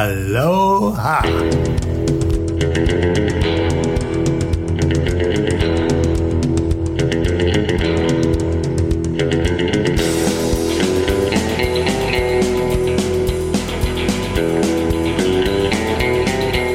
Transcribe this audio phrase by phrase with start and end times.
[0.00, 1.22] Aloha.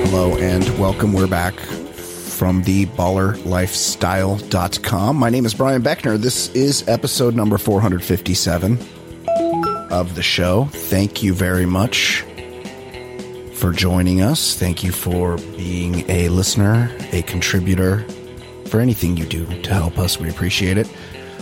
[0.01, 1.13] Hello and welcome.
[1.13, 5.15] We're back from the ballerlifestyle.com.
[5.15, 6.17] My name is Brian Beckner.
[6.17, 8.77] This is episode number 457
[9.91, 10.65] of the show.
[10.65, 12.25] Thank you very much
[13.63, 14.57] for joining us.
[14.57, 18.05] Thank you for being a listener, a contributor,
[18.65, 20.19] for anything you do to help us.
[20.19, 20.89] We appreciate it.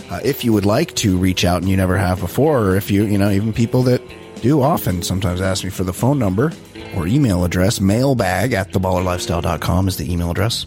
[0.08, 2.92] Uh, if you would like to reach out and you never have before, or if
[2.92, 4.00] you, you know, even people that
[4.40, 6.52] do often sometimes ask me for the phone number
[6.94, 10.64] or email address, mailbag at theballerlifestyle.com is the email address.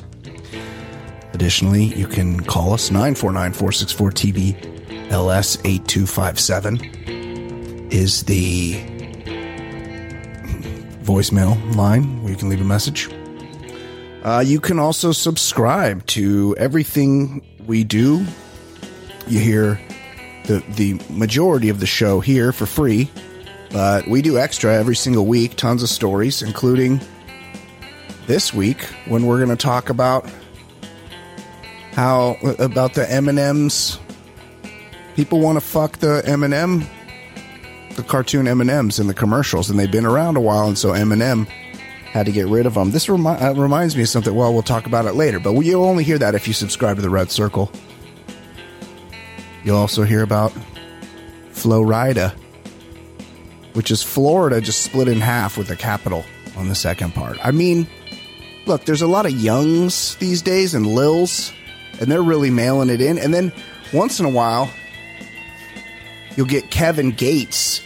[1.31, 8.94] Additionally, you can call us 949 464 TBLS 8257 is the
[11.05, 13.09] voicemail line where you can leave a message.
[14.23, 18.25] Uh, you can also subscribe to everything we do.
[19.27, 19.79] You hear
[20.45, 23.11] the the majority of the show here for free,
[23.71, 25.55] but we do extra every single week.
[25.55, 26.99] Tons of stories, including
[28.25, 30.27] this week when we're going to talk about
[31.93, 33.99] how about the M and M's.
[35.15, 36.85] People want to fuck the M and M,
[37.95, 40.77] the cartoon M and M's in the commercials, and they've been around a while, and
[40.77, 41.45] so M and M
[42.11, 42.91] had to get rid of them.
[42.91, 44.33] This remi- uh, reminds me of something.
[44.33, 47.01] Well, we'll talk about it later, but you'll only hear that if you subscribe to
[47.01, 47.71] the Red Circle.
[49.63, 50.53] You'll also hear about
[51.51, 52.31] Flo Rida,
[53.73, 56.23] which is Florida just split in half with the capital
[56.55, 57.37] on the second part.
[57.43, 57.87] I mean,
[58.65, 61.51] look, there's a lot of youngs these days and lils,
[61.99, 63.17] and they're really mailing it in.
[63.17, 63.51] And then
[63.93, 64.69] once in a while,
[66.37, 67.81] you'll get Kevin Gates.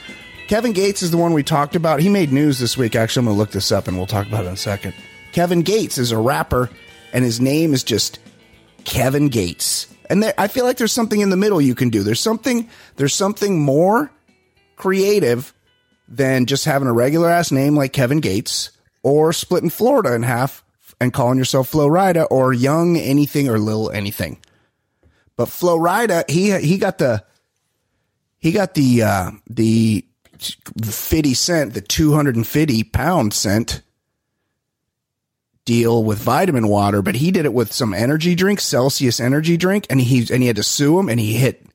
[0.49, 1.99] Kevin Gates is the one we talked about.
[1.99, 2.95] He made news this week.
[2.95, 4.95] Actually, I'm going to look this up and we'll talk about it in a second.
[5.31, 6.71] Kevin Gates is a rapper,
[7.13, 8.17] and his name is just
[8.83, 9.85] Kevin Gates.
[10.09, 12.01] And there, I feel like there's something in the middle you can do.
[12.01, 12.67] There's something.
[12.95, 14.11] There's something more
[14.75, 15.53] creative
[16.07, 18.71] than just having a regular ass name like Kevin Gates
[19.03, 20.65] or splitting Florida in half
[20.99, 24.39] and calling yourself Flo Rida or Young anything or Lil anything.
[25.35, 27.23] But Flo Rida, he he got the
[28.39, 30.05] he got the uh, the
[30.83, 33.81] fifty cent, the two hundred and fifty pound cent
[35.65, 39.85] deal with vitamin water, but he did it with some energy drink, Celsius energy drink,
[39.89, 41.65] and he and he had to sue him, and he hit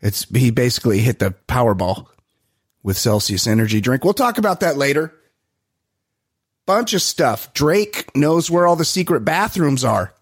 [0.00, 2.06] it's he basically hit the Powerball
[2.82, 4.04] with Celsius energy drink.
[4.04, 5.14] We'll talk about that later.
[6.66, 7.52] Bunch of stuff.
[7.54, 10.14] Drake knows where all the secret bathrooms are.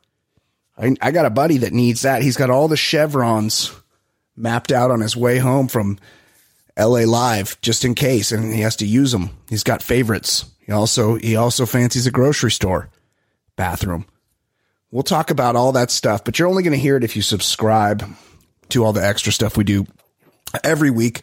[0.78, 2.22] I, I got a buddy that needs that.
[2.22, 3.70] He's got all the chevrons
[4.36, 5.98] mapped out on his way home from
[6.80, 9.30] LA Live just in case, and he has to use them.
[9.48, 10.44] He's got favorites.
[10.60, 12.90] He also he also fancies a grocery store
[13.56, 14.06] bathroom.
[14.90, 17.22] We'll talk about all that stuff, but you're only going to hear it if you
[17.22, 18.04] subscribe
[18.70, 19.86] to all the extra stuff we do
[20.64, 21.22] every week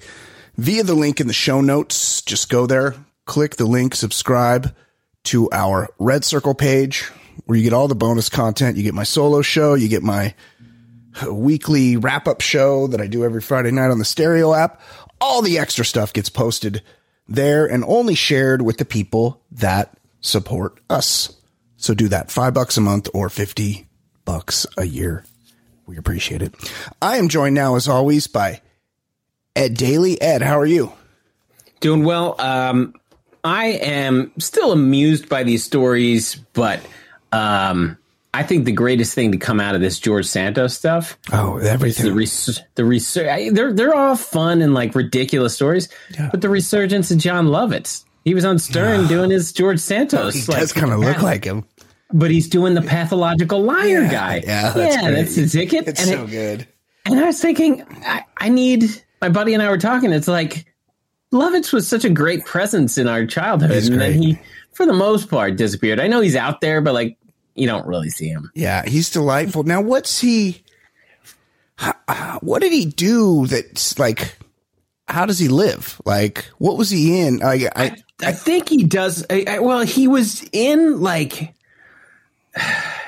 [0.56, 2.22] via the link in the show notes.
[2.22, 4.74] Just go there, click the link, subscribe
[5.26, 7.10] to our Red Circle page
[7.46, 8.78] where you get all the bonus content.
[8.78, 10.34] You get my solo show, you get my
[11.30, 14.82] weekly wrap up show that I do every Friday night on the Stereo app.
[15.20, 16.82] All the extra stuff gets posted
[17.28, 21.36] there and only shared with the people that support us.
[21.78, 22.32] So do that.
[22.32, 23.88] Five bucks a month or 50
[24.26, 25.24] bucks a year.
[25.86, 26.54] We appreciate it.
[27.02, 28.62] I am joined now, as always, by
[29.56, 30.22] Ed Daly.
[30.22, 30.92] Ed, how are you?
[31.80, 32.40] Doing well.
[32.40, 32.94] Um,
[33.44, 36.82] I am still amused by these stories, but
[37.32, 37.98] um,
[38.40, 41.18] I think the greatest thing to come out of this George Santos stuff.
[41.34, 42.06] Oh, everything.
[42.06, 43.54] The res- the research.
[43.54, 46.30] They're they're all fun and like ridiculous stories, Yeah.
[46.32, 48.04] but the resurgence of Jon Lovitz.
[48.24, 50.34] He was on Stern doing his George Santos.
[50.36, 51.64] he does kind of look like him.
[52.14, 54.44] but he's doing the pathological liar Yeah, guy.
[54.46, 55.16] yeah, that's yeah, great.
[55.16, 55.88] that's the ticket.
[55.88, 56.68] It's and so it- good.
[57.06, 58.86] and I was thinking, I, I need
[59.22, 60.12] my buddy and I were talking.
[60.12, 60.66] It's like
[61.34, 64.40] Lovitz was such a great presence in our childhood, and then he,
[64.74, 66.00] for the most part, disappeared.
[66.00, 67.18] I know he's out there, but like
[67.58, 68.52] you don't really see him.
[68.56, 69.64] Yeah, he's delightful.
[69.64, 70.64] Now, what's he?
[72.42, 73.46] What did he do?
[73.48, 74.38] That's like,
[75.08, 76.02] how does he live?
[76.06, 77.38] Like, what was he in?
[77.38, 79.26] Like, I, I think he does.
[79.30, 81.54] I, I, well, he was in like.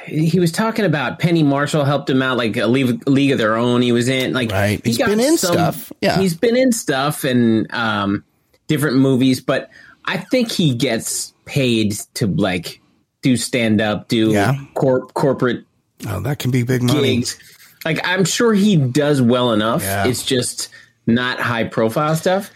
[0.05, 3.55] He was talking about Penny Marshall helped him out, like a league, league of their
[3.57, 3.83] own.
[3.83, 4.81] He was in, like, Right.
[4.83, 5.93] he He's got been in stuff.
[6.01, 6.17] Yeah.
[6.19, 8.23] he's been in stuff and um,
[8.65, 9.69] different movies, but
[10.05, 12.81] I think he gets paid to like
[13.21, 14.55] do stand up, do Yeah.
[14.75, 15.65] corp corporate
[16.07, 17.17] oh, that can be big money.
[17.17, 17.37] gigs.
[17.85, 19.83] Like I'm sure he does well enough.
[19.83, 20.07] Yeah.
[20.07, 20.69] It's just
[21.07, 22.51] not high profile stuff.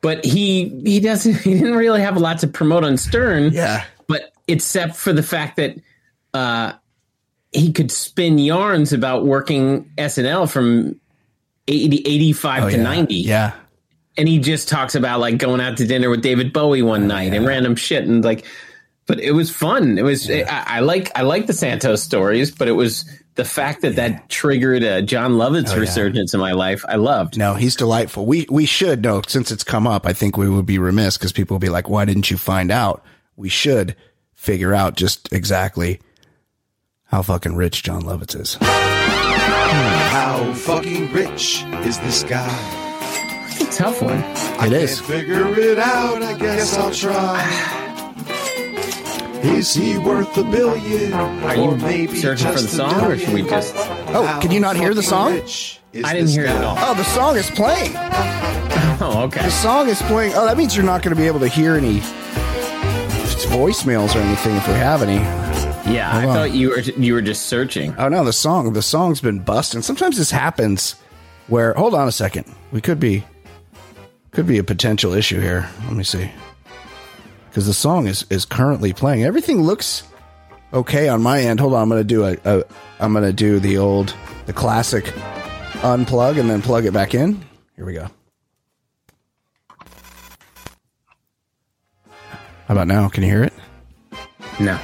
[0.00, 3.52] but he he doesn't he didn't really have a lot to promote on Stern.
[3.52, 3.84] Yeah.
[4.06, 5.76] But except for the fact that
[6.34, 6.72] uh,
[7.52, 11.00] he could spin yarns about working SNL from
[11.66, 12.82] 80, 85 Oh, to yeah.
[12.82, 13.14] 90.
[13.16, 13.52] Yeah.
[14.16, 17.32] And he just talks about like going out to dinner with David Bowie one night
[17.34, 18.44] and random shit and like
[19.08, 19.98] but it was fun.
[19.98, 23.82] It was I, I like I like the Santos stories, but it was the fact
[23.82, 25.80] that that triggered uh, Jon Lovitz Oh, yeah.
[25.80, 26.84] resurgence in my life.
[26.88, 27.36] I loved.
[27.38, 28.26] No, he's delightful.
[28.26, 30.06] We we should know since it's come up.
[30.06, 32.70] I think we would be remiss because people will be like, "Why didn't you find
[32.70, 33.02] out?"
[33.36, 33.96] We should
[34.34, 36.00] figure out just exactly
[37.04, 38.56] how fucking rich Jon Lovitz is.
[38.60, 42.48] How fucking rich is this guy?
[43.48, 44.18] It's a tough one.
[44.66, 45.00] It is.
[45.00, 47.87] Can't figure it out, I guess I'll try.
[49.56, 51.12] Is he worth a billion?
[51.12, 53.74] Are you maybe searching for the song, or should we just?
[53.76, 55.32] Oh, can you not hear the song?
[55.32, 56.76] I didn't hear it at all.
[56.78, 57.92] Oh, the song is playing.
[59.00, 59.42] Oh, okay.
[59.42, 60.32] The song is playing.
[60.34, 62.00] Oh, that means you're not going to be able to hear any
[63.46, 65.18] voicemails or anything if we have any.
[65.94, 66.34] Yeah, I on.
[66.34, 67.94] thought you were you were just searching.
[67.96, 69.82] Oh no, the song the song's been busting.
[69.82, 70.96] Sometimes this happens
[71.46, 72.44] where hold on a second.
[72.72, 73.24] We could be
[74.32, 75.68] could be a potential issue here.
[75.84, 76.30] Let me see.
[77.52, 79.24] Cuz the song is is currently playing.
[79.24, 80.02] Everything looks
[80.72, 81.60] okay on my end.
[81.60, 82.64] Hold on, I'm going to do a, a
[83.00, 84.14] I'm to do the old
[84.46, 85.04] the classic
[85.82, 87.44] unplug and then plug it back in.
[87.76, 88.08] Here we go.
[92.66, 93.08] How about now?
[93.08, 93.52] Can you hear it?
[94.60, 94.78] No.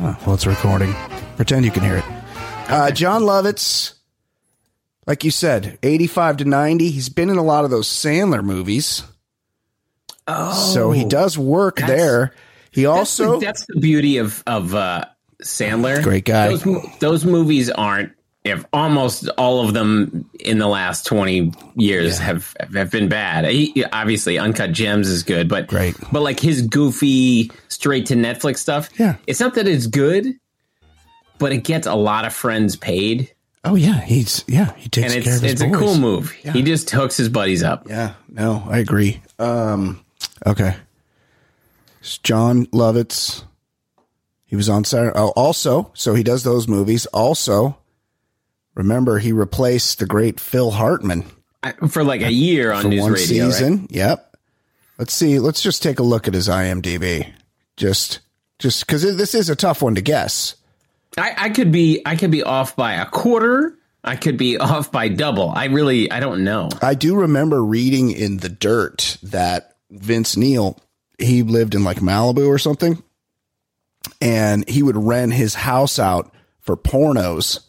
[0.00, 0.94] Oh, well, it's recording.
[1.36, 2.04] Pretend you can hear it.
[2.70, 3.94] Uh, Jon Lovitz,
[5.06, 6.90] like you said, 85 to 90.
[6.90, 9.02] He's been in a lot of those Sandler movies.
[10.36, 10.72] Oh.
[10.72, 12.34] So he does work That's- there.
[12.70, 13.38] He That's also.
[13.38, 15.04] the, that's the beauty of of uh,
[15.42, 16.02] Sandler.
[16.02, 16.56] Great guy.
[16.56, 18.12] Those, those movies aren't.
[18.44, 23.44] If almost all of them in the last twenty years have have been bad.
[23.44, 25.94] He, obviously, Uncut Gems is good, but Great.
[26.10, 28.88] But like his goofy straight to Netflix stuff.
[28.98, 29.16] Yeah.
[29.26, 30.34] it's not that it's good,
[31.38, 33.32] but it gets a lot of friends paid,
[33.64, 34.00] oh, yeah.
[34.00, 36.30] He's, yeah, he takes and care of it's his it's a cool move.
[36.32, 37.86] He just hooks his buddies up.
[37.88, 39.22] Yeah, no, I agree.
[39.38, 40.04] Um,
[40.46, 40.76] okay.
[42.00, 43.44] It's Jon Lovitz.
[44.44, 45.12] He was on Saturday.
[45.18, 47.06] Oh, also, so he does those movies.
[47.06, 47.78] Also,
[48.74, 51.24] remember he replaced the great Phil Hartman
[51.88, 53.44] for like a year on for news one radio.
[53.44, 53.52] right?
[53.52, 53.86] season.
[53.90, 54.36] Yep.
[54.98, 55.38] Let's see.
[55.38, 57.32] Let's just take a look at his IMDb.
[57.76, 58.20] Just,
[58.58, 60.56] just because this is a tough one to guess.
[61.16, 63.76] I, I could be I could be off by a quarter.
[64.04, 65.50] I could be off by double.
[65.50, 66.68] I really I don't know.
[66.80, 70.78] I do remember reading in the dirt that Vince Neil
[71.18, 73.02] he lived in like Malibu or something,
[74.20, 77.60] and he would rent his house out for pornos,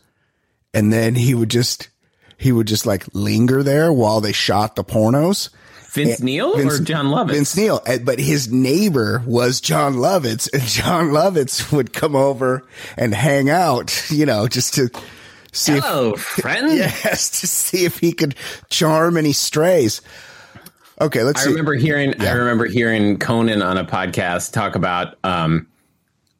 [0.73, 1.89] and then he would just
[2.37, 5.49] he would just like linger there while they shot the pornos.
[5.91, 7.33] Vince Neil Vince- or Jon Lovitz?
[7.33, 12.63] Vince Neil, eh, but his neighbor was Jon Lovitz, and Jon Lovitz would come over
[12.97, 14.89] and hang out, you know, just to
[15.51, 16.75] see if friend.
[16.75, 18.35] Yes, to see if he could
[18.69, 20.01] charm any strays.
[21.01, 21.49] Okay, let's I see.
[21.49, 25.67] remember hearing I remember hearing Conan on a podcast talk about um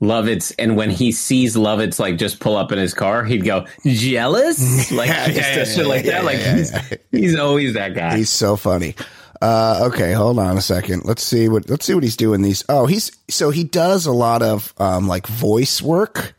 [0.02, 3.66] Lovitz and when he sees Lovitz like just pull up in his car, he'd go,
[3.86, 4.92] Jealous?
[4.92, 6.26] Like Yeah, just yeah, shit yeah, like yeah, that.
[6.26, 6.98] Like yeah, he's, yeah.
[7.12, 8.18] he's always that guy.
[8.18, 8.96] He's so funny.
[9.42, 11.04] Uh, okay, hold on a second.
[11.04, 12.42] Let's see what let's see what he's doing.
[12.42, 16.34] These oh, he's so he does a lot of um like voice work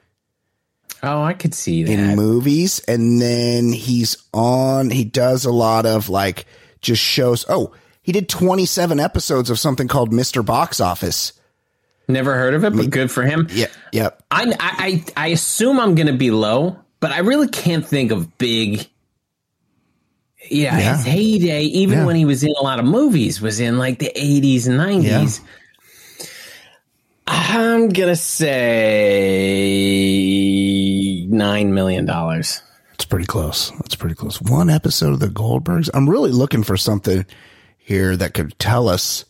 [1.04, 1.92] oh, I could see that.
[1.92, 4.90] in movies, and then he's on.
[4.90, 6.46] He does a lot of like
[6.80, 7.44] just shows.
[7.48, 7.72] Oh,
[8.04, 11.32] he did twenty seven episodes of something called Mister Box Office.
[12.06, 13.48] Never heard of it, but good for him.
[13.50, 14.22] Yeah, yep.
[14.30, 18.12] I, I, I I assume I'm going to be low, but I really can't think
[18.12, 18.86] of big.
[20.50, 20.96] Yeah, Yeah.
[20.98, 22.04] his heyday, even Yeah.
[22.04, 25.40] when he was in a lot of movies, was in like the 80s and 90s.
[27.26, 28.16] I'm going to
[29.54, 32.06] say $9 million.
[32.92, 33.70] It's pretty close.
[33.80, 34.40] That's pretty close.
[34.42, 35.88] One episode of the Goldbergs.
[35.94, 37.24] I'm really looking for something
[37.84, 39.26] here that could tell us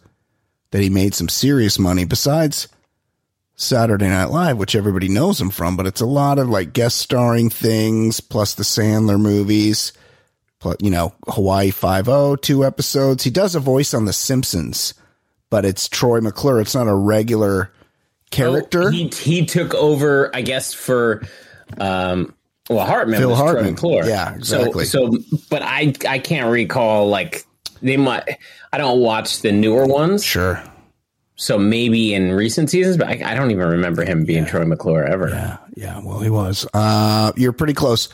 [0.71, 2.69] that he made some serious money besides
[3.57, 6.99] Saturday Night Live, which everybody knows him from, but it's a lot of like guest
[6.99, 9.93] starring things plus the Sandler movies,
[10.61, 13.25] plus, you know, Hawaii 5 two episodes.
[13.25, 14.95] He does a voice on The Simpsons,
[15.51, 16.61] but it's Troy McClure.
[16.61, 17.73] It's not a regular
[18.31, 18.85] character.
[18.85, 21.23] Oh, He, he took over, I guess, for.
[21.79, 22.35] Um,
[22.71, 24.07] well, Hartman Phil was Troy McClure.
[24.07, 24.85] Yeah, exactly.
[24.85, 27.45] So, so, but I, I can't recall like
[27.85, 28.39] they might.
[28.73, 30.25] I don't watch the newer ones.
[30.25, 30.63] sure.
[31.37, 35.03] So maybe in recent seasons, but I, I don't even remember him being Troy McClure
[35.05, 35.29] ever.
[35.31, 36.01] Yeah, yeah.
[36.05, 36.65] Well, he was.
[36.73, 38.09] Uh, you're pretty close.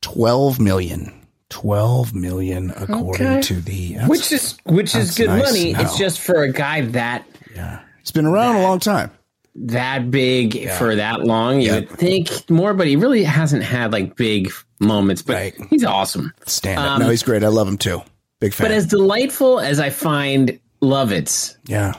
[0.00, 1.12] Twelve million.
[1.50, 3.40] 12 million according Okay.
[3.42, 5.72] to the which is which is good nice money.
[5.74, 5.82] now.
[5.82, 9.10] It's just for a guy that yeah it's been around a long time.
[9.56, 11.60] that big for that long.
[11.60, 14.50] You would think more, but he really hasn't had like big
[14.80, 15.20] moments.
[15.20, 15.54] But Right.
[15.68, 16.32] he's awesome.
[16.46, 17.00] Stand up.
[17.00, 17.44] no, he's great.
[17.44, 18.00] I love him too.
[18.42, 18.64] Big fan.
[18.64, 21.94] But as delightful as I find Lovitz, yeah.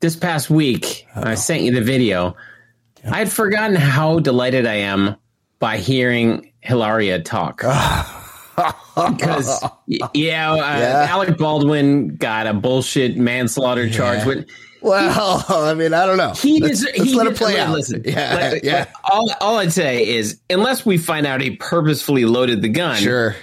[0.00, 2.36] this past week, I sent you the video.
[3.10, 5.16] I had forgotten how delighted I am
[5.58, 7.56] by hearing Hilaria talk.
[8.94, 9.64] because,
[10.12, 14.26] yeah, uh, Alec Baldwin got a bullshit manslaughter charge.
[14.26, 14.50] With,
[14.82, 16.34] Well, I mean, I don't know.
[16.34, 17.72] he let's, he let it play out.
[17.72, 18.84] Listen, yeah, like, yeah.
[19.10, 23.34] All, all I'd say is, unless we find out he purposefully loaded the gun, Sure.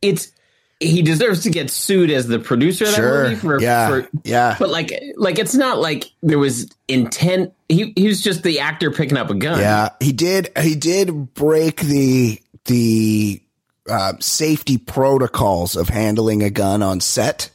[0.00, 0.32] it's
[0.80, 3.22] he deserves to get sued as the producer of that Sure.
[3.24, 3.88] movie for, yeah.
[3.88, 4.56] for yeah.
[4.58, 7.52] But like, like it's not like there was intent.
[7.68, 9.60] He he was just the actor picking up a gun.
[9.60, 10.50] Yeah, he did.
[10.58, 13.42] He did break the the
[13.88, 17.50] uh, safety protocols of handling a gun on set,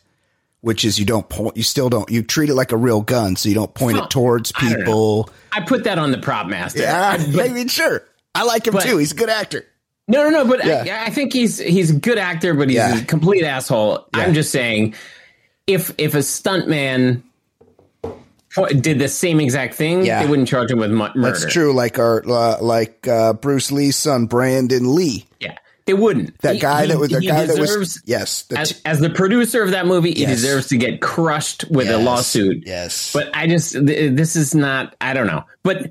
[0.62, 1.58] which is you don't point.
[1.58, 2.10] You still don't.
[2.10, 4.60] You treat it like a real gun, so you don't point Well, it towards I
[4.76, 5.30] people.
[5.52, 6.82] I put that on the prop master.
[6.82, 8.04] Yeah, But- I mean, sure.
[8.36, 8.98] I like him but- too.
[8.98, 9.66] He's a good actor.
[10.08, 10.46] No, no, no.
[10.46, 11.02] But Yeah.
[11.04, 13.00] I, I think he's he's a good actor, but he's Yeah.
[13.02, 14.08] a complete asshole.
[14.16, 14.24] Yeah.
[14.24, 14.96] I'm just saying,
[15.68, 17.22] if if a stuntman
[18.80, 20.24] did the same exact thing, Yeah.
[20.24, 21.22] they wouldn't charge him with mu- murder.
[21.38, 21.74] That's true.
[21.74, 26.40] Like our uh, like uh, Bruce Lee's son Brandon Lee, Yeah, they wouldn't.
[26.42, 28.80] that He- guy he- that was the he guy that deserves- was yes, the As,
[28.86, 32.64] as the producer of that movie, he deserves to get crushed with a lawsuit.
[32.66, 33.12] Yes.
[33.12, 35.44] But I just, th- this is not, I don't know.
[35.64, 35.90] But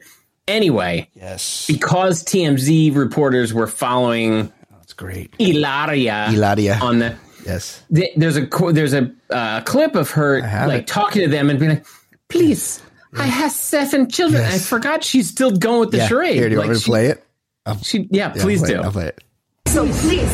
[0.48, 5.34] anyway, yes, because TMZ reporters were following that's great.
[5.38, 6.78] Ilaria, Ilaria.
[6.82, 10.86] on the, Yes, th- there's a, there's a uh, clip of her like it.
[10.86, 11.86] talking to them and being like,
[12.28, 12.82] please,
[13.16, 14.42] I have seven children.
[14.42, 16.08] I forgot she's still going with the yeah.
[16.08, 16.34] charade.
[16.36, 17.24] Here, do you Like, want me to she- play it?
[17.82, 18.80] She, yeah, Yeah, please I'll play do.
[18.80, 18.84] it.
[18.84, 19.24] I'll play it.
[19.68, 20.32] So please,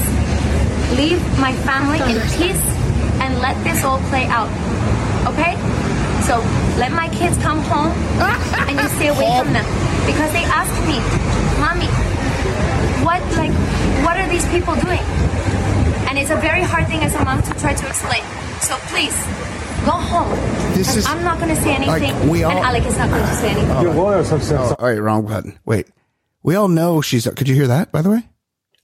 [0.98, 2.62] leave my family in peace
[3.22, 4.48] and let this all play out.
[5.32, 5.54] Okay?
[6.26, 6.38] So
[6.78, 9.64] let my kids come home and you stay away from them.
[10.10, 10.98] Because they asked me,
[11.62, 11.88] Mommy,
[13.04, 13.52] what like
[14.04, 15.00] what are these people doing?
[16.08, 18.22] And it's a very hard thing as a mom to try to explain.
[18.60, 19.14] So please,
[19.86, 20.30] go home.
[20.74, 22.28] This is- I'm not gonna say anything.
[22.28, 23.80] we all- and Alec is not going to say anything.
[23.82, 25.58] Your lawyers have said Oh, all right, wrong button.
[25.64, 25.86] Wait.
[26.42, 27.26] We all know she's.
[27.36, 27.92] Could you hear that?
[27.92, 28.28] By the way,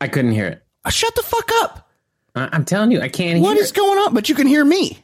[0.01, 0.63] I couldn't hear it.
[0.85, 1.89] Uh, shut the fuck up.
[2.35, 3.77] I- I'm telling you, I can't What hear is it.
[3.77, 4.15] going on?
[4.15, 5.03] But you can hear me.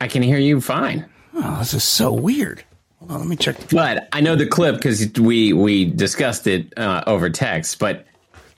[0.00, 1.04] I can hear you fine.
[1.34, 2.64] Oh, this is so weird.
[3.08, 3.56] Hold on, let me check.
[3.70, 7.78] But I know the clip because we we discussed it uh, over text.
[7.78, 8.06] But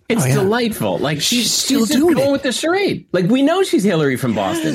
[0.09, 0.35] it's Oh, yeah.
[0.35, 0.99] delightful.
[0.99, 2.33] Like she's, She's still she's doing going it.
[2.33, 3.07] with the charade.
[3.13, 4.75] Like we know she's Hillary from Boston.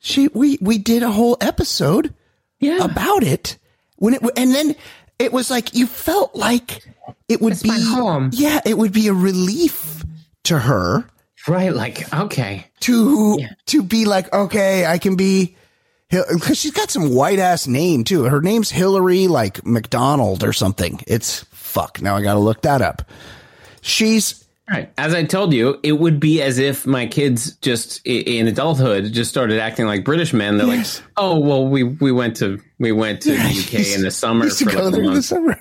[0.00, 2.12] She we we did a whole episode
[2.58, 3.58] Yeah, about it
[3.96, 4.74] when it and then
[5.18, 6.82] it was like you felt like
[7.28, 8.30] it would be home.
[8.32, 10.02] yeah it would be a relief
[10.44, 11.04] to her
[11.46, 11.74] right.
[11.74, 15.54] Like okay, to to be like okay I can be
[16.10, 21.00] because she's got some white ass name too her name's Hillary like McDonald or something
[21.06, 23.02] it's fuck now I gotta look that up
[23.80, 24.92] she's right.
[24.98, 29.28] As I told you, it would be as if my kids just in adulthood just
[29.28, 30.58] started acting like British men.
[30.58, 31.00] They're Yes.
[31.00, 34.48] like, oh well, we we went to we went to the UK in the summer
[34.48, 35.24] to for go like a in the month.
[35.24, 35.58] summer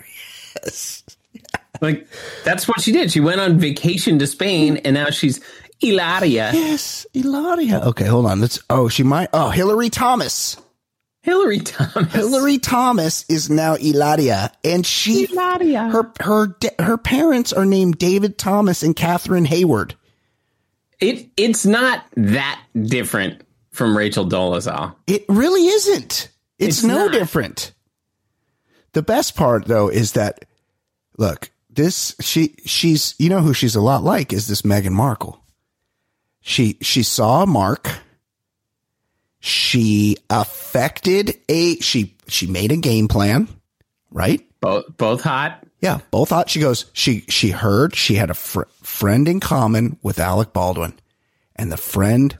[1.81, 2.07] Like
[2.43, 3.11] that's what she did.
[3.11, 5.39] She went on vacation to Spain, and now she's
[5.81, 6.51] Ilaria.
[6.53, 10.57] yes Ilaria okay hold on let's oh she might oh Hillary Thomas
[11.21, 12.13] Hillary Thomas.
[12.13, 15.89] Hillary Thomas is now Ilaria, and she Ilaria.
[15.89, 19.95] her her her parents are named David Thomas and Catherine Hayward.
[21.01, 24.95] It it's not that different from Rachel Dolezal.
[25.07, 26.29] It really isn't.
[26.57, 27.11] It's, It's no not.
[27.11, 27.73] different.
[28.93, 30.45] The best part though is that
[31.17, 35.43] look, this she she's you know who she's a lot like is this Meghan Markle.
[36.41, 37.89] She she saw Mark.
[39.39, 43.47] She affected a she she made a game plan,
[44.11, 44.45] right?
[44.61, 45.63] Both both hot.
[45.81, 46.49] Yeah, both hot.
[46.49, 46.85] she goes.
[46.93, 50.99] She she heard she had a fr- friend in common with Alec Baldwin,
[51.55, 52.37] and the friend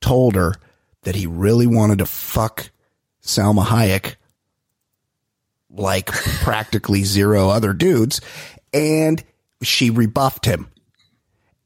[0.00, 0.54] told her
[1.02, 2.70] that he really wanted to fuck
[3.22, 4.16] Salma Hayek
[5.70, 8.20] like practically zero other dudes,
[8.72, 9.24] and
[9.62, 10.68] she rebuffed him.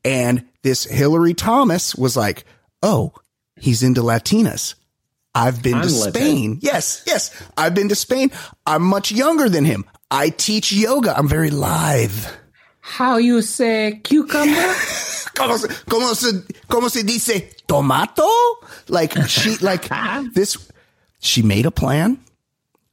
[0.09, 2.45] And this Hillary Thomas was like,
[2.83, 3.13] "Oh,
[3.57, 4.75] he's into Latinas."
[5.35, 6.15] I've been to Unlimited.
[6.15, 6.59] Spain.
[6.63, 7.31] Yes, yes.
[7.57, 8.31] I've been to Spain.
[8.67, 9.85] I'm much younger than him.
[10.11, 11.17] I teach yoga.
[11.17, 12.35] I'm very live.
[12.81, 14.75] How you say cucumber?
[15.37, 18.27] ¿Cómo se, cómo se, cómo se dice tomato?
[18.89, 19.89] Like she, like
[20.35, 20.57] this,
[21.21, 22.19] she made a plan.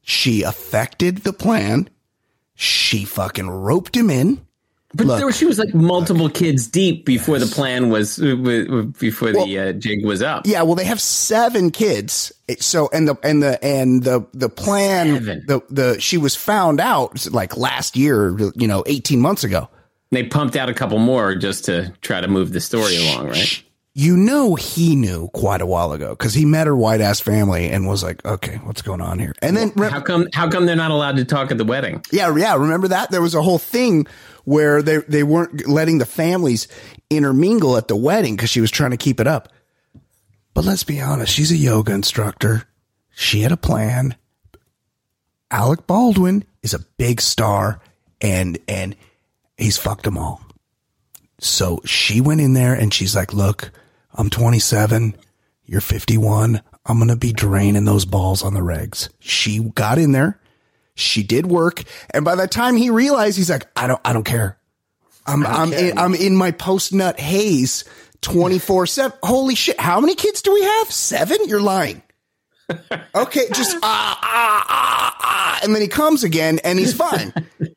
[0.04, 1.90] She affected the plan.
[2.54, 4.46] She fucking roped him in.
[4.96, 5.20] But Look.
[5.20, 8.36] there, she was like multiple kids deep before the plan was uh,
[8.98, 10.48] before the uh, jig was up.
[10.48, 12.32] Yeah, well, they have seven kids.
[12.60, 15.44] So and the and the and the the plan Seven.
[15.48, 19.68] the the she was found out like last year, you know, eighteen months ago.
[20.12, 23.64] They pumped out a couple more just to try to move the story along, right?
[23.98, 27.70] You know, he knew quite a while ago because he met her white ass family
[27.70, 30.28] and was like, "Okay, what's going on here?" And then How come?
[30.34, 32.02] How come they're not allowed to talk at the wedding?
[32.12, 32.56] Yeah, yeah.
[32.56, 33.12] Remember that?
[33.12, 34.06] There was a whole thing
[34.46, 36.68] where they they weren't letting the families
[37.10, 39.50] intermingle at the wedding because she was trying to keep it up.
[40.54, 42.64] But let's be honest, she's a yoga instructor.
[43.14, 44.16] She had a plan.
[45.52, 47.82] Alec Baldwin is a big star,
[48.22, 48.96] and and
[49.58, 50.42] he's fucked them all.
[51.40, 53.72] So she went in there and she's like, "Look,
[54.14, 55.16] I'm 27.
[55.66, 56.62] You're 51.
[56.86, 60.40] I'm gonna be draining those balls on the regs." She got in there.
[60.96, 64.24] She did work, and by the time he realized, he's like, "I don't, I don't
[64.24, 64.58] care.
[65.28, 67.84] I'm, I'm, in, I'm in my post nut haze,
[68.22, 69.18] 24 seven.
[69.24, 69.80] Holy shit!
[69.80, 70.92] How many kids do we have?
[70.92, 71.38] Seven?
[71.48, 72.02] You're lying.
[73.14, 77.32] Okay, just ah ah ah ah, and then he comes again, and he's fine.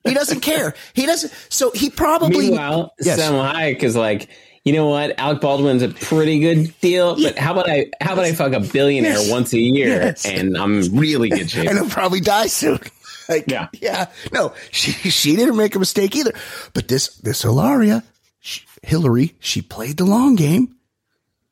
[0.04, 0.74] he doesn't care.
[0.94, 1.32] He doesn't.
[1.50, 3.20] So he probably Meanwhile, Yes.
[3.20, 4.30] Salma Hayek is like,
[4.64, 5.18] you know what?
[5.20, 7.90] Alec Baldwin's a pretty good deal, but how about I?
[8.00, 9.30] How about I fuck a billionaire Yes.
[9.30, 10.24] once a year, Yes.
[10.26, 11.68] and I'm really good shape.
[11.68, 12.80] and he'll probably die soon.
[13.28, 13.68] like, Yeah.
[13.80, 16.32] yeah, no, she she didn't make a mistake either.
[16.74, 18.04] But this this Hilaria,
[18.40, 20.76] she, Hillary, she played the long game,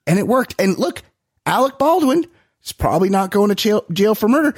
[0.06, 0.54] and it worked.
[0.58, 1.02] And look,
[1.44, 2.26] Alec Baldwin
[2.64, 4.54] is probably not going to jail, jail for murder.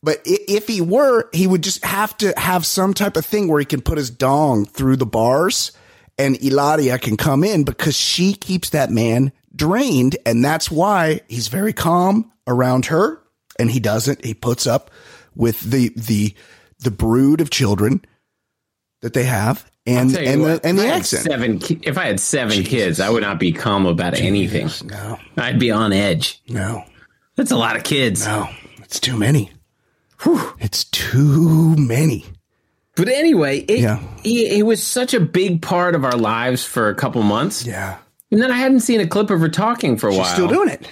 [0.00, 3.58] But if he were, he would just have to have some type of thing where
[3.58, 5.72] he can put his dong through the bars
[6.16, 10.16] and Ilaria can come in because she keeps that man drained.
[10.24, 13.20] And that's why he's very calm around her.
[13.58, 14.90] And he doesn't, he puts up
[15.34, 16.34] with the, the,
[16.80, 18.04] the brood of children
[19.02, 21.22] that they have and, and what, the, and the accent.
[21.24, 21.60] Seven.
[21.82, 24.68] If I had seven kids, I would not be calm about anything.
[24.88, 26.40] No, I'd be on edge.
[26.48, 26.84] no,
[27.36, 28.26] That's a lot of kids.
[28.26, 28.48] no,
[28.80, 29.50] it's too many.
[30.22, 30.52] Whew.
[30.58, 32.24] It's too many.
[32.96, 34.00] But anyway, it, Yeah.
[34.24, 37.98] it, it was such a big part of our lives for a couple months, Yeah.
[38.32, 40.24] and then I hadn't seen a clip of her talking for a while.
[40.24, 40.88] She's still doing it.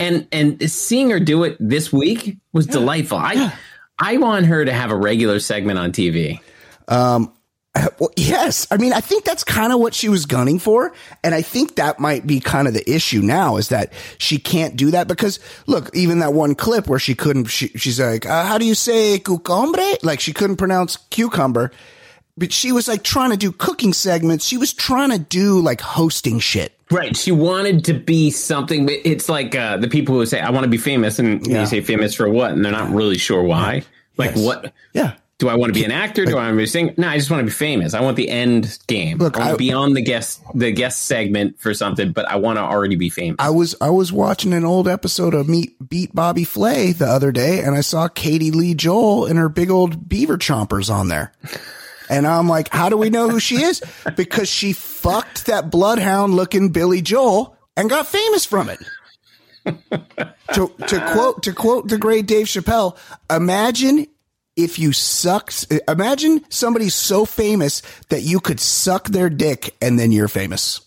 [0.00, 3.18] and and seeing her do it this week was delightful.
[3.18, 3.52] I
[3.98, 6.40] I want her to have a regular segment on TV.
[7.98, 8.68] Well, yes.
[8.70, 10.92] I mean, I think that's kind of what she was gunning for.
[11.24, 14.76] And I think that might be kind of the issue now is that she can't
[14.76, 18.44] do that because look, even that one clip where she couldn't, she, she's like, uh,
[18.44, 20.02] how do you say cucumbre?
[20.04, 21.72] Like she couldn't pronounce cucumber,
[22.36, 24.44] but she was like trying to do cooking segments.
[24.44, 26.73] She was trying to do like hosting shit.
[26.90, 27.16] Right.
[27.16, 28.86] She wanted to be something.
[28.86, 31.18] but It's like uh, the people who say, I want to be famous.
[31.18, 31.60] And Yeah.
[31.60, 32.52] you say famous for what?
[32.52, 33.82] And they're not really sure why.
[34.16, 34.44] Like, Yes.
[34.44, 34.72] what?
[34.92, 35.12] Yeah.
[35.38, 36.24] Do I want to be an actor?
[36.24, 36.94] Do I want to be a singer?
[36.96, 37.92] No, I just want to be famous.
[37.92, 39.18] I want the end game.
[39.18, 42.24] Look, I want I- to be on the guest the guest segment for something, but
[42.30, 43.36] I want to already be famous.
[43.40, 47.32] I was I was watching an old episode of Meet Beat Bobby Flay the other
[47.32, 51.32] day, and I saw Katie Lee Joel and her big old beaver chompers on there.
[52.08, 53.82] And I'm like, how do we know who she is?
[54.16, 58.80] Because she fucked that bloodhound looking Billy Joel and got famous from it.
[60.52, 62.98] to to quote to quote the great Dave Chappelle,
[63.30, 64.06] imagine
[64.56, 70.12] if you sucked imagine somebody so famous that you could suck their dick and then
[70.12, 70.82] you're famous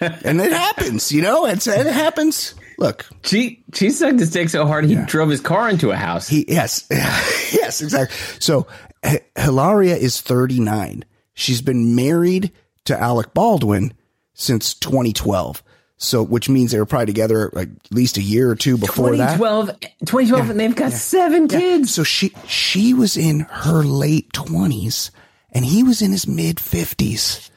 [0.00, 1.46] and it happens, you know.
[1.46, 2.54] It's it happens.
[2.78, 6.28] Look, She she sucked his dick so hard he drove his car into a house.
[6.28, 8.16] he yes, yes, exactly.
[8.38, 8.66] So
[9.04, 11.04] H- Hilaria is thirty nine.
[11.34, 12.52] She's been married
[12.84, 13.92] to Alec Baldwin
[14.34, 15.62] since 2012.
[15.98, 19.16] So, which means they were probably together like at least a year or two before
[19.16, 19.38] that.
[19.38, 21.94] 2012, 2012 and they've got seven kids.
[21.94, 25.10] So she she was in her late twenties
[25.52, 27.50] and he was in his mid fifties.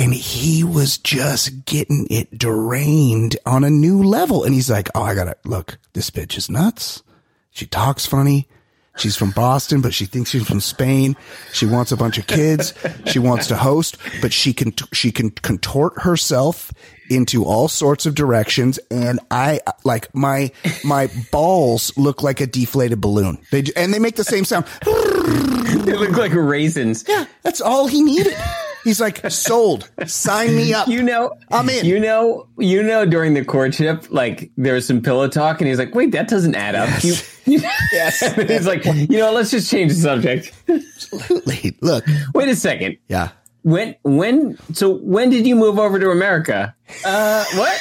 [0.00, 4.44] And he was just getting it drained on a new level.
[4.44, 7.02] And he's like, Oh, I gotta look, this bitch is nuts.
[7.50, 8.48] She talks funny.
[8.96, 11.16] She's from Boston, but she thinks she's from Spain.
[11.52, 12.72] She wants a bunch of kids.
[13.06, 16.72] She wants to host, but she can, she can contort herself
[17.10, 18.78] into all sorts of directions.
[18.90, 20.50] And I like my,
[20.82, 23.38] my balls look like a deflated balloon.
[23.50, 24.64] They, and they make the same sound.
[24.84, 27.04] They look like raisins.
[27.06, 28.36] Yeah, that's all he needed.
[28.84, 29.90] He's like, sold.
[30.06, 30.88] Sign me up.
[30.88, 31.84] You know, I'm in.
[31.84, 33.04] You know, you know.
[33.04, 36.54] During the courtship, like there was some pillow talk, and he's like, "Wait, that doesn't
[36.54, 37.14] add up." You,
[37.46, 37.60] you,
[37.92, 38.20] Yes.
[38.36, 41.76] he's like, "You know, let's just change the subject." Absolutely.
[41.80, 42.04] Look.
[42.34, 42.96] Wait a second.
[43.08, 43.30] Yeah.
[43.62, 44.56] When, when?
[44.74, 46.74] So when did you move over to America?
[47.04, 47.80] Uh, what?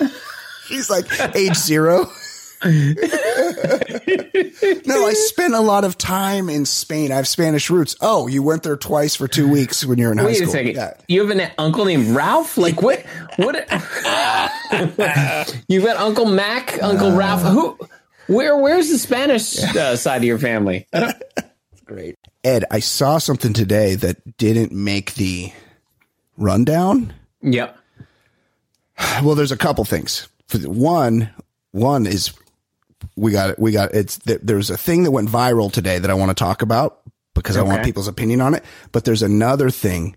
[0.68, 2.10] He's like age zero.
[4.86, 7.12] no, I spent a lot of time in Spain.
[7.12, 7.94] I have Spanish roots.
[8.00, 10.46] Oh, you went there twice for two weeks when you're in high school.
[10.46, 10.76] Wait a second.
[10.76, 10.94] Yeah.
[11.08, 12.56] You have an uncle named Ralph?
[12.56, 13.04] Like what?
[13.36, 13.54] What?
[15.68, 17.42] You've got Uncle Mac, Uncle Ralph.
[17.42, 17.78] Who?
[18.28, 18.56] Where?
[18.56, 20.86] Where's the Spanish uh, side of your family?
[21.84, 22.16] Great.
[22.42, 25.52] Ed, I saw something today that didn't make the
[26.38, 27.12] rundown.
[27.42, 27.76] Yep.
[29.22, 30.28] Well, there's a couple things.
[30.62, 31.30] One,
[31.72, 32.32] one is
[33.16, 33.58] we got it.
[33.58, 36.62] we got it's there's a thing that went viral today that I want to talk
[36.62, 37.00] about
[37.34, 38.64] because I want people's opinion on it.
[38.92, 40.16] But there's another thing.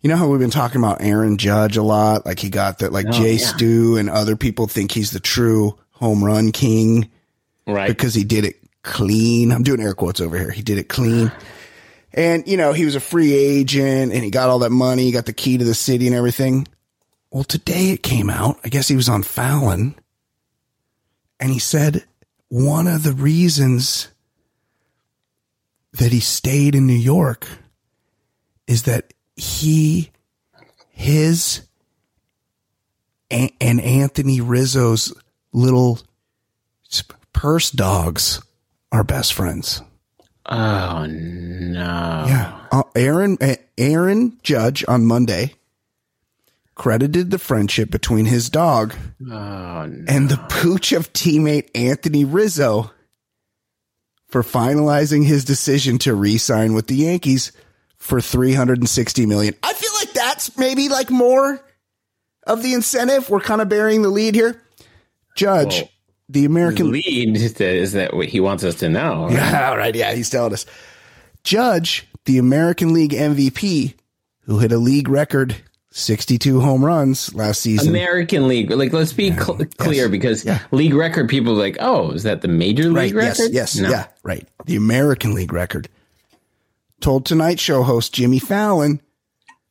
[0.00, 2.92] You know how we've been talking about Aaron Judge a lot, like he got that,
[2.92, 3.46] like oh, Jay yeah.
[3.46, 7.10] Stu and other people think he's the true home run king
[7.66, 7.88] Right.
[7.88, 9.52] because he did it clean.
[9.52, 10.50] I'm doing air quotes over here.
[10.50, 11.30] He did it clean.
[12.14, 15.12] And, you know, he was a free agent and he got all that money, he
[15.12, 16.66] got the key to the city and everything.
[17.30, 18.58] Well, today it came out.
[18.64, 19.94] I guess he was on Fallon.
[21.40, 22.04] And he said
[22.48, 24.08] one of the reasons
[25.92, 27.46] that he stayed in New York
[28.66, 30.10] is that he,
[30.90, 31.62] his,
[33.30, 35.12] and Anthony Rizzo's
[35.52, 36.00] little
[37.32, 38.42] purse dogs
[38.90, 39.80] are best friends.
[40.46, 42.24] oh no.
[42.26, 42.66] Yeah.
[42.72, 43.38] Uh, Aaron
[43.76, 45.54] Aaron Judge on Monday
[46.78, 49.24] credited the friendship between his dog Oh
[49.86, 50.04] no.
[50.08, 52.90] and the pooch of teammate Anthony Rizzo
[54.28, 57.52] for finalizing his decision to re-sign with the Yankees
[57.96, 59.54] for 360 million.
[59.62, 61.60] I feel like that's maybe like more
[62.46, 63.28] of the incentive.
[63.28, 64.62] We're kind of bearing the lead here.
[65.34, 65.88] Judge, Whoa.
[66.28, 69.24] the American lead is that what he wants us to know?
[69.26, 69.32] right?
[69.34, 69.94] Yeah, all right.
[69.94, 70.64] Yeah, he's telling us.
[71.42, 73.94] Judge, the American League MVP,
[74.42, 75.56] who hit a league record
[75.98, 77.88] 62 home runs last season.
[77.88, 78.70] American League.
[78.70, 82.48] Like, let's be cl- clear because league record people are like, oh, is that the
[82.48, 83.38] major league Yes.
[83.40, 83.52] record?
[83.54, 83.76] Yes.
[83.76, 83.90] No.
[83.90, 84.06] Yeah.
[84.22, 84.46] Right.
[84.66, 85.88] The American League record.
[87.00, 89.00] Told Tonight Show host Jimmy Fallon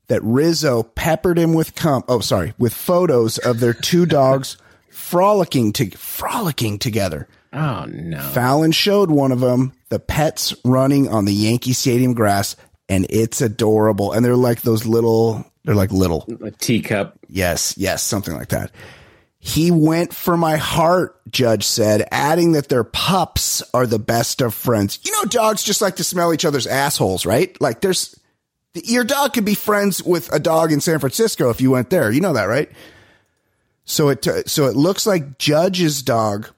[0.07, 2.03] that Rizzo peppered him with cum.
[2.07, 4.57] Oh, sorry, with photos of their two dogs
[4.89, 7.27] frolicking to frolicking together.
[7.51, 8.19] Oh no.
[8.29, 12.55] Fallon showed one of them, the pets running on the Yankee Stadium grass,
[12.87, 14.13] and it's adorable.
[14.13, 16.25] And they're like those little, they're like little.
[16.43, 17.19] A teacup.
[17.27, 18.71] Yes, yes, something like that.
[19.37, 24.53] He went for my heart, Judge said, adding that their pups are the best of
[24.53, 24.97] friends.
[25.03, 27.59] You know, dogs just like to smell each other's assholes, right?
[27.61, 28.17] Like there's,
[28.73, 32.11] your dog could be friends with a dog in San Francisco if you went there.
[32.11, 32.71] You know that, right?
[33.83, 36.49] So it, uh, so it looks like Judge's dog,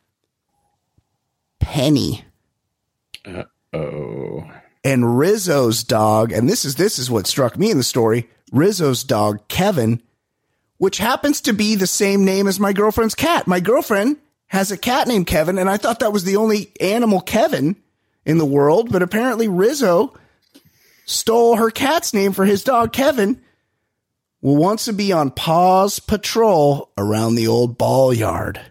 [1.60, 2.24] Penny,
[3.74, 4.50] Oh.
[4.84, 8.30] and Rizzo's dog, and this is this is what struck me in the story.
[8.52, 10.02] Rizzo's dog, Kevin,
[10.78, 13.48] which happens to be the same name as my girlfriend's cat.
[13.48, 17.22] My girlfriend has a cat named Kevin, and I thought that was the only animal
[17.22, 17.76] Kevin
[18.26, 20.14] in the world, but apparently Rizzo
[21.06, 23.42] stole her cat's name for his dog, Kevin.
[24.42, 28.62] Will wants to be on paws patrol around the old ball yard.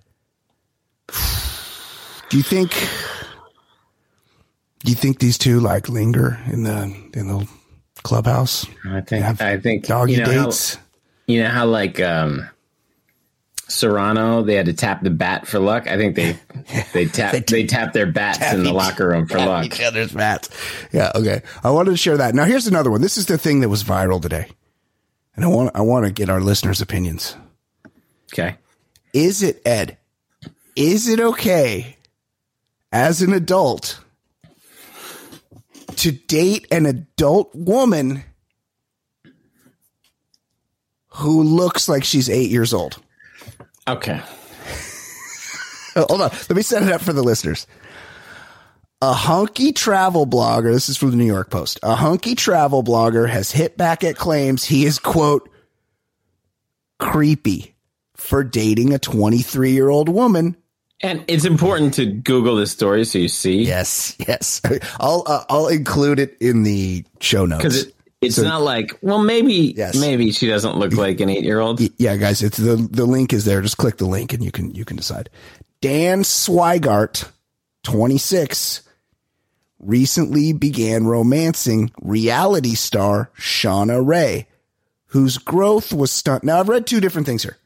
[2.31, 2.73] Do you think
[4.81, 7.49] do you think these two like linger in the in the
[8.03, 8.67] clubhouse?
[8.87, 9.41] I think.
[9.41, 9.87] I think.
[9.87, 10.79] Doggy you know how- dates.
[11.27, 12.49] you know how like um
[13.71, 15.87] Serrano, they had to tap the bat for luck.
[15.87, 16.39] I think they
[16.95, 19.67] they tap they, tap their bats in the each- locker room for luck.
[19.67, 20.49] Each other's bats.
[20.91, 21.43] Yeah, okay.
[21.63, 22.35] I wanted to share that.
[22.35, 23.03] Now here's another one.
[23.03, 24.49] This is the thing that was viral today.
[25.37, 27.37] And I want I want to get our listeners' opinions.
[28.33, 28.57] Okay.
[29.13, 29.99] Is it Ed?
[30.75, 31.97] Is it okay
[32.91, 34.01] as an adult
[35.99, 38.25] to date an adult woman
[41.09, 43.03] who looks like she's 8 years old?
[43.87, 44.21] Okay.
[45.95, 46.31] Hold on.
[46.31, 47.67] Let me set it up for the listeners.
[49.01, 51.79] A hunky travel blogger, this is from the New York Post.
[51.83, 55.49] A hunky travel blogger has hit back at claims he is, quote,
[56.99, 57.77] creepy
[58.17, 60.57] for dating a 23 year old woman.
[61.01, 63.63] And it's important to Google this story so you see.
[63.63, 64.61] Yes, yes.
[64.99, 67.63] I'll, uh, I'll include it in the show notes.
[67.63, 69.95] Because it, it's not like, well, maybe Yes.
[70.01, 71.81] maybe she doesn't look like an eight year old.
[72.01, 73.63] yeah, guys, it's the, the link is there.
[73.63, 75.31] Just click the link and you can, you can decide.
[75.81, 77.29] Dan Swygart,
[77.85, 78.83] 26,
[79.79, 84.49] recently began romancing reality star Shauna Rae,
[85.07, 86.43] whose growth was stunt.
[86.43, 87.57] Now I've read two different things here.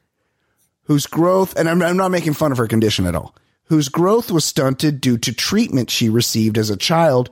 [0.85, 3.33] Whose growth, and I'm, I'm not making fun of her condition at all,
[3.65, 7.29] whose growth was stunted due to treatment she received as a child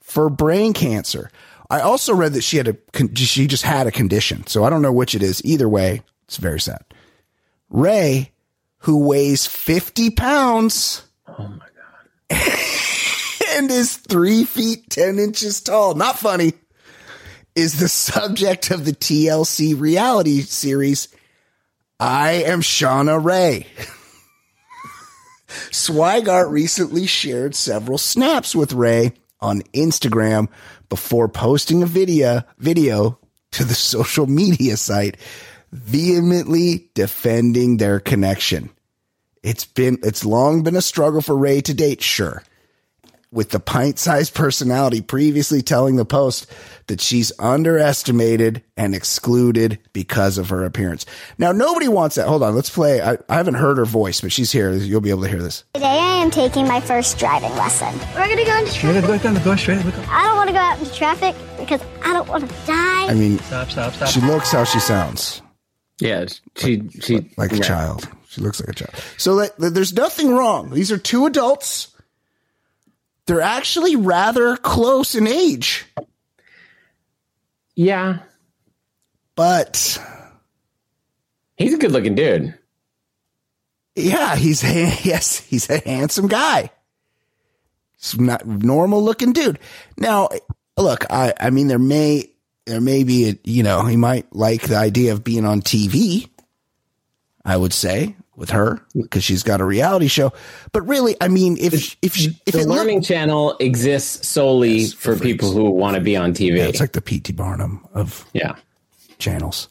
[0.00, 1.30] for brain cancer.
[1.70, 2.76] I also read that she had a,
[3.14, 4.46] she just had a condition.
[4.46, 5.44] So I don't know which it is.
[5.44, 6.82] Either way, it's very sad.
[7.70, 8.32] Rae
[8.82, 11.02] who weighs 50 pounds
[11.38, 11.66] Oh my
[12.30, 12.48] god.
[13.56, 15.94] and is three feet 10 inches tall.
[15.94, 16.54] Not funny.
[17.54, 21.08] Is the subject of the TLC reality series.
[22.00, 23.66] I am Shauna Rae.
[25.48, 30.48] Swygart recently shared several snaps with Rae on Instagram
[30.88, 33.18] before posting a video video
[33.52, 35.16] to the social media site
[35.72, 38.70] vehemently defending their connection.
[39.42, 42.44] It's been it's long been a struggle for Ray to date, sure.
[43.30, 46.46] With the pint-sized personality previously telling the post
[46.86, 51.04] that she's underestimated and excluded because of her appearance.
[51.36, 52.26] Now nobody wants that.
[52.26, 53.02] Hold on, let's play.
[53.02, 54.72] I, I haven't heard her voice, but she's here.
[54.72, 55.64] You'll be able to hear this.
[55.74, 57.92] Today I am taking my first driving lesson.
[58.14, 59.04] We're gonna go into traffic.
[59.04, 59.84] Go down, go straight.
[59.84, 63.08] Look I don't want to go out into traffic because I don't want to die.
[63.08, 64.08] I mean, Stop, stop, stop.
[64.08, 65.42] she looks how she sounds.
[66.00, 66.24] Yeah,
[66.56, 67.62] she she like a yeah.
[67.62, 68.08] child.
[68.30, 68.94] She looks like a child.
[69.18, 70.70] So like, there's nothing wrong.
[70.70, 71.94] These are two adults.
[73.28, 75.84] They're actually rather close in age,
[77.76, 78.20] Yeah,
[79.36, 80.02] but
[81.58, 82.58] he's a good looking dude.
[83.94, 86.70] yeah, he's a, yes, he's a handsome guy.
[87.98, 89.58] He's not normal looking dude.
[89.98, 90.30] Now,
[90.78, 92.30] look, I I mean there may
[92.64, 96.30] there may be a, you know, he might like the idea of being on TV.
[97.44, 100.32] I would say with her because she's got a reality show.
[100.72, 104.86] But really, I mean, if if she, if the it looked- Learning Channel exists solely
[104.86, 106.56] for for people who want to be on TV.
[106.56, 107.32] Yeah, it's like the P.T.
[107.32, 108.54] Barnum of yeah.
[109.18, 109.68] channels.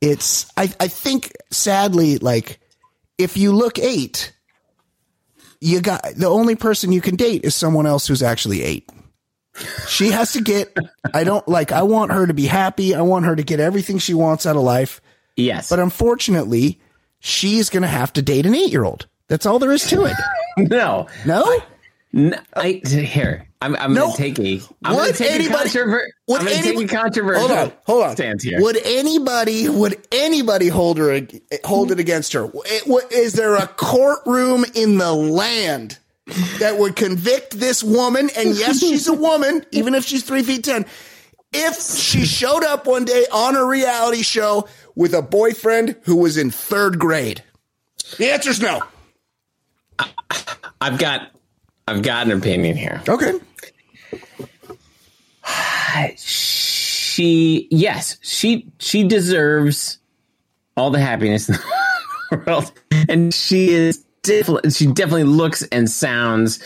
[0.00, 2.58] It's I I think sadly like
[3.18, 4.32] if you look eight,
[5.60, 8.90] you got the only person you can date is someone else who's actually eight.
[9.88, 10.76] She has to get
[11.14, 12.94] I don't like I want her to be happy.
[12.94, 15.00] I want her to get everything she wants out of life.
[15.36, 15.68] Yes.
[15.70, 16.80] But unfortunately,
[17.26, 19.06] she's gonna have to date an eight year old.
[19.28, 20.14] That's all there is to it.
[20.70, 21.08] no.
[21.24, 21.60] No?
[22.12, 24.04] No, I, here, I'm, I'm No.
[24.06, 24.62] going to take a.
[24.84, 26.86] I'm going Would to take anybody- a controver- would I'm going to take a anybody-
[26.96, 28.12] controversial Hold on, hold on.
[28.16, 28.62] stance here.
[28.62, 31.20] Would anybody, would anybody hold her,
[31.64, 32.48] hold it against her?
[33.10, 35.98] Is there a courtroom in the land
[36.58, 38.30] that would convict this woman?
[38.38, 40.86] And yes, she's a woman, even if she's three feet ten.
[41.52, 46.36] If she showed up one day on a reality show with a boyfriend who was
[46.36, 47.42] in third grade,
[48.18, 48.82] the answer's no.
[50.80, 51.30] I've got,
[51.88, 53.02] I've got an opinion here.
[53.08, 53.32] Okay.
[56.16, 59.98] She, yes, she, she deserves
[60.76, 62.72] all the happiness in the world,
[63.08, 66.62] and she is definitely, she definitely looks and sounds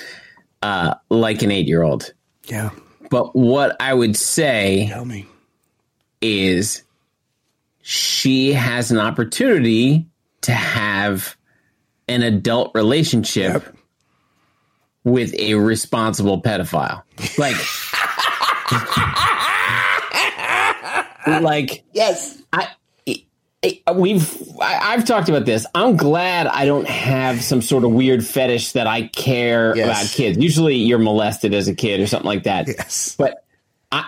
[0.62, 2.12] uh, like an eight year old.
[2.46, 2.70] Yeah.
[3.10, 5.26] But what I would say Tell me.
[6.20, 6.82] is
[7.82, 10.06] she has an opportunity
[10.42, 11.36] to have
[12.08, 13.76] an adult relationship Yep.
[15.04, 17.02] with a responsible pedophile.
[17.38, 17.56] Like,
[21.42, 22.40] like Yes.
[22.52, 22.68] I, I-
[23.62, 25.66] Uh, we've I, I've talked about this.
[25.74, 29.86] I'm glad I don't have some sort of weird fetish that I care Yes.
[29.86, 30.38] about kids.
[30.38, 32.68] Usually, you're molested as a kid or something like that.
[32.68, 33.14] Yes.
[33.18, 33.44] But
[33.92, 34.06] I,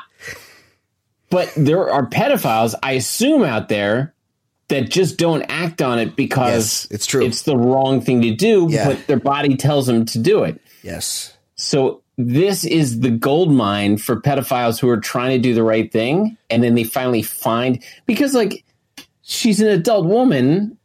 [1.30, 4.14] but there are pedophiles, I assume, out there
[4.68, 7.22] that just don't act on it because Yes, it's true.
[7.24, 8.86] It's the wrong thing to do, Yeah.
[8.88, 10.60] but their body tells them to do it.
[10.82, 11.36] Yes.
[11.56, 15.92] So this is the gold mine for pedophiles who are trying to do the right
[15.92, 18.64] thing, and then they finally find because like
[19.22, 20.76] she's an adult woman.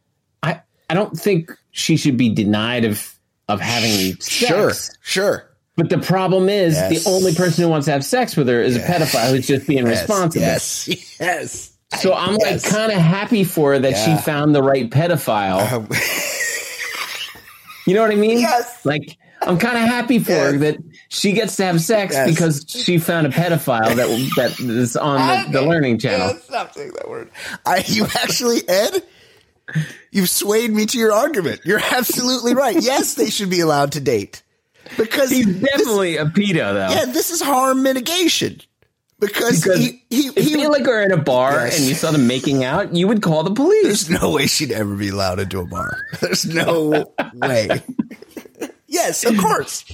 [0.42, 3.14] I I don't think she should be denied of
[3.48, 4.26] of having sex.
[4.28, 4.72] Sure.
[5.02, 5.44] Sure.
[5.76, 7.04] But the problem is Yes.
[7.04, 9.66] the only person who wants to have sex with her is a pedophile who's just
[9.66, 10.44] being responsible.
[10.44, 10.88] Yes.
[11.20, 11.72] Yes.
[11.98, 12.64] So I'm Yes.
[12.64, 14.16] like kind of happy for her that Yeah.
[14.16, 15.72] she found the right pedophile.
[15.72, 15.88] Um,
[17.86, 18.38] You know what I mean?
[18.40, 18.84] Yes.
[18.84, 22.28] Like I'm kind of happy for her that she gets to have sex Yes.
[22.28, 26.28] because she found a pedophile that that is on the, the learning channel.
[26.28, 27.30] Yeah, stop saying that word.
[27.64, 29.02] I, you actually, Ed,
[30.10, 31.60] you've swayed me to your argument.
[31.64, 32.76] You're absolutely right.
[32.80, 34.42] Yes, they should be allowed to date
[34.96, 36.88] because He's this- definitely a pedo though.
[36.94, 38.60] yeah, this is harm mitigation
[39.20, 41.78] because, Because he he, if he you like are in a bar Yes.
[41.78, 43.82] and you saw them making out, you would call the police.
[43.82, 45.96] There's no way she'd ever be allowed into a bar.
[46.20, 47.82] There's no way.
[48.88, 49.84] Yes, of course.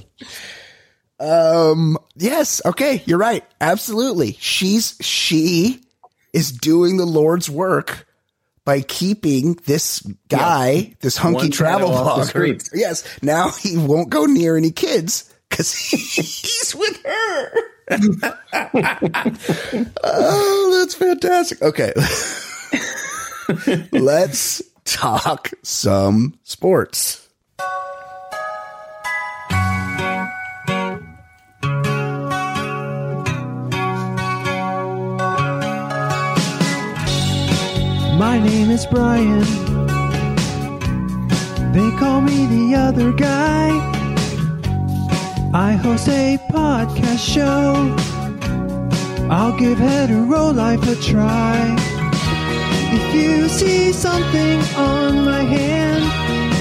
[1.19, 3.43] Um, yes, okay, you're right.
[3.61, 4.35] Absolutely.
[4.39, 5.81] She's she
[6.33, 8.05] is doing the Lord's work
[8.65, 12.69] by keeping this guy, this hunky One travel pedo off the blogger.
[12.73, 17.53] Yes, now he won't go near any kids because he's with her.
[20.03, 21.61] oh, that's fantastic.
[21.61, 21.93] Okay.
[23.91, 27.29] let's talk some sports.
[38.17, 39.41] My name is Brian.
[41.73, 43.67] They call me the other guy.
[45.53, 47.93] I host a podcast show.
[49.29, 51.75] I'll give hetero life a try.
[52.93, 56.03] If you see something on my hand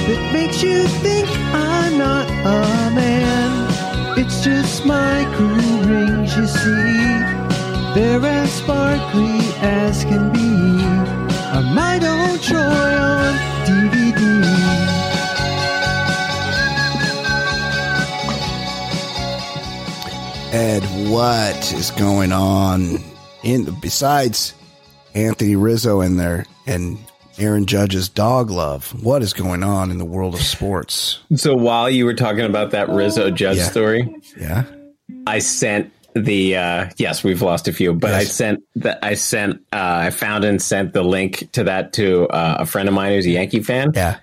[0.08, 7.94] that makes you think I'm not a man, it's just my cool rings, you see.
[7.94, 10.83] They're as sparkly as can be.
[12.46, 13.34] Troy on
[13.66, 14.44] DVD.
[20.52, 22.98] Ed, what is going on
[23.42, 24.54] in besides
[25.14, 26.96] Anthony Rizzo in there and
[27.38, 29.02] Aaron Judge's dog love?
[29.02, 31.18] What is going on in the world of sports?
[31.34, 33.68] So while you were talking about that Rizzo Judge Yeah.
[33.68, 34.64] story, Yeah.
[35.26, 39.56] I sent the uh yes, we've lost a few, but I sent the I sent
[39.72, 43.12] uh I found and sent the link to that to uh, a friend of mine
[43.12, 44.18] who's a Yankee fan, Yeah.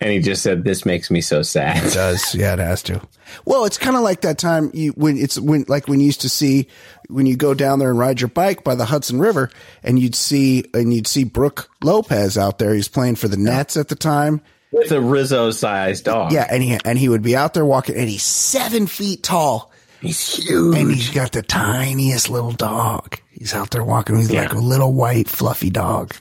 [0.00, 2.34] and he just said this makes me so sad." It does.
[2.34, 3.00] Yeah, it has to.
[3.44, 6.20] Well, it's kind of like that time you when it's when like when you used
[6.20, 6.68] to see
[7.08, 9.50] when you go down there and ride your bike by the Hudson River
[9.82, 12.74] and you'd see and you'd see Brook Lopez out there.
[12.74, 14.40] He's playing for the Nets at the time.
[14.72, 16.32] With a Rizzo sized dog.
[16.32, 19.72] Yeah, and he and he would be out there walking, and he's seven feet tall,
[20.00, 20.76] He's huge.
[20.76, 23.18] and he's got the tiniest little dog.
[23.30, 24.16] He's out there walking.
[24.16, 26.14] He's like a little white fluffy dog.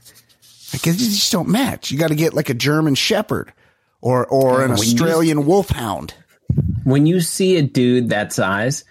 [0.74, 1.92] Like they just don't match.
[1.92, 3.54] You got to get like a German Shepherd
[4.02, 6.14] or or an When you- Australian Wolfhound.
[6.84, 8.84] when you see a dude that size,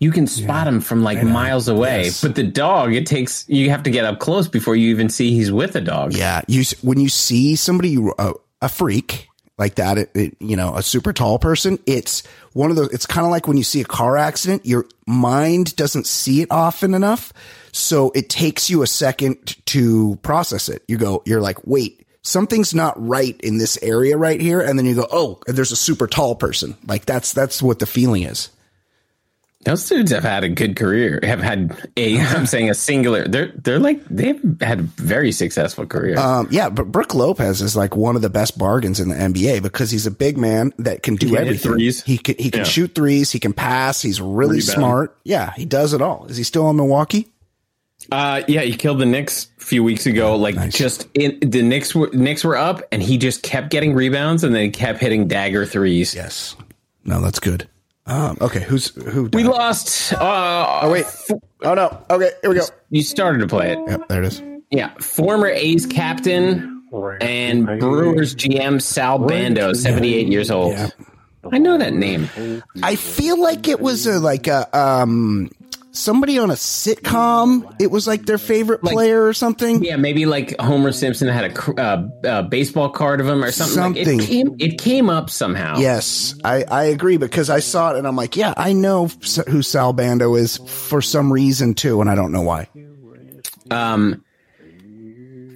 [0.00, 2.04] you can spot him from like miles away.
[2.04, 2.22] Yes.
[2.22, 5.32] But the dog, it takes you have to get up close before you even see
[5.32, 6.12] he's with a dog.
[6.14, 9.28] Yeah, you when you see somebody uh, a freak
[9.58, 12.92] like that, it, it, you know, a super tall person, it's one of those.
[12.92, 16.48] It's kind of like when you see a car accident, your mind doesn't see it
[16.50, 17.32] often enough,
[17.72, 20.82] so it takes you a second to process it.
[20.88, 22.04] You go, you're like, wait.
[22.22, 25.76] Something's not right in this area right here, and then you go, "Oh, there's a
[25.76, 28.50] super tall person." Like that's that's what the feeling is.
[29.64, 31.18] Those dudes have had a good career.
[31.24, 33.26] Have had a I'm saying a singular.
[33.26, 36.16] They're they're like they've had a very successful career.
[36.16, 39.62] Um, yeah, but Brook Lopez is like one of the best bargains in the NBA
[39.62, 41.72] because he's a big man that can do can everything.
[41.72, 42.02] threes.
[42.04, 42.64] He can he can Yeah.
[42.64, 43.32] shoot threes.
[43.32, 44.00] He can pass.
[44.00, 44.62] He's really Rebound.
[44.78, 45.18] smart.
[45.24, 46.26] Yeah, he does it all.
[46.28, 47.28] Is he still in Milwaukee?
[48.12, 50.36] Uh, yeah, he killed the Knicks a few weeks ago.
[50.36, 54.44] Like just in the Knicks were Knicks were up, and he just kept getting rebounds,
[54.44, 56.14] and then he kept hitting dagger threes.
[56.14, 56.54] Yes.
[57.04, 57.68] No, that's good.
[58.08, 59.28] Um, okay, who's who?
[59.32, 60.12] We lost.
[60.14, 61.04] Uh, Oh wait.
[61.62, 62.04] Oh no.
[62.10, 62.64] Okay, here we go.
[62.90, 63.78] you started to play it.
[63.86, 64.42] Yep, there it is.
[64.70, 66.82] Yeah, former A's captain
[67.20, 70.72] and Brewers GM Sal Bando, seventy-eight years old.
[70.72, 70.88] Yeah.
[71.52, 72.28] I know that name.
[72.82, 75.50] I feel like it was a, like a um
[75.90, 77.74] somebody on a sitcom.
[77.80, 79.82] It was like their favorite player or something.
[79.82, 83.76] Yeah, maybe like Homer Simpson had a uh, uh, baseball card of him or something.
[83.76, 84.20] Like Something.
[84.20, 84.56] it came.
[84.58, 85.78] It came up somehow.
[85.78, 89.08] Yes, I, I agree because I saw it and I'm like, yeah, I know
[89.48, 92.68] who Sal Bando is for some reason too, and I don't know why.
[93.70, 94.24] Um,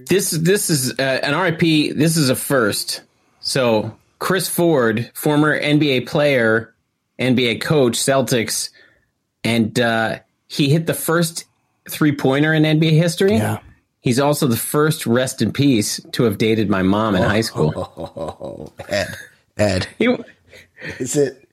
[0.08, 1.96] this this is uh, an RIP.
[1.96, 3.02] This is a first.
[3.40, 6.74] So Chris Ford, former NBA player,
[7.18, 8.70] NBA coach, Celtics,
[9.44, 11.44] and uh, he hit the first
[11.88, 13.36] three pointer in NBA history.
[13.36, 13.58] Yeah.
[14.00, 17.72] He's also the first rest in peace to have dated my mom in high school.
[17.76, 19.14] Oh, Ed,
[19.56, 20.16] Ed, He,
[20.98, 21.48] is it?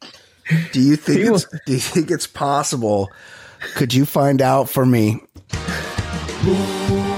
[0.72, 3.10] Do you think He it's, do you think it's possible?
[3.76, 5.22] Could you find out for me?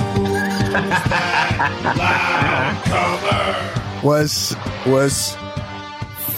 [4.03, 4.55] Was
[4.88, 5.36] was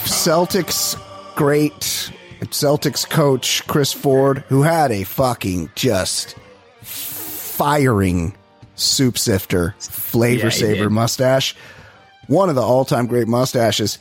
[0.04, 1.00] Celtics
[1.36, 2.12] great
[2.52, 6.36] Celtics coach Chris Ford, who had a fucking just
[6.82, 8.36] firing
[8.76, 11.56] soup sifter flavor Yeah, saver mustache,
[12.28, 14.00] one of the all time great mustaches.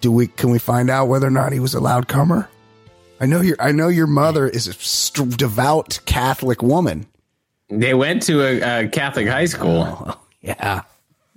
[0.00, 2.48] Do we can we find out whether or not he was a loud comer?
[3.20, 7.06] I know your I know your mother is a st- devout Catholic woman.
[7.68, 9.82] they went to a, a Catholic high school.
[9.86, 10.82] Oh, yeah,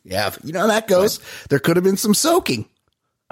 [0.05, 0.33] yeah.
[0.43, 1.19] You know how that goes.
[1.49, 2.65] There could have been some soaking.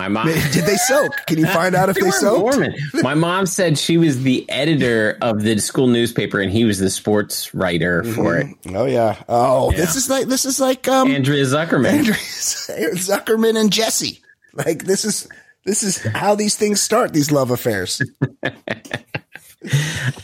[0.01, 0.25] My mom.
[0.25, 1.11] Did they soak?
[1.27, 2.57] Can you find out if they, They soaked?
[3.03, 6.89] My mom said she was the editor of the school newspaper, and he was the
[6.89, 8.47] sports writer for it.
[8.69, 9.21] Oh yeah.
[9.29, 11.85] Oh, this is like this is like um Andrea Zuckerman.
[11.85, 12.13] Andrew
[12.95, 14.23] Zuckerman and Jesse.
[14.53, 15.27] Like this is
[15.65, 17.13] this is how these things start.
[17.13, 18.01] These love affairs.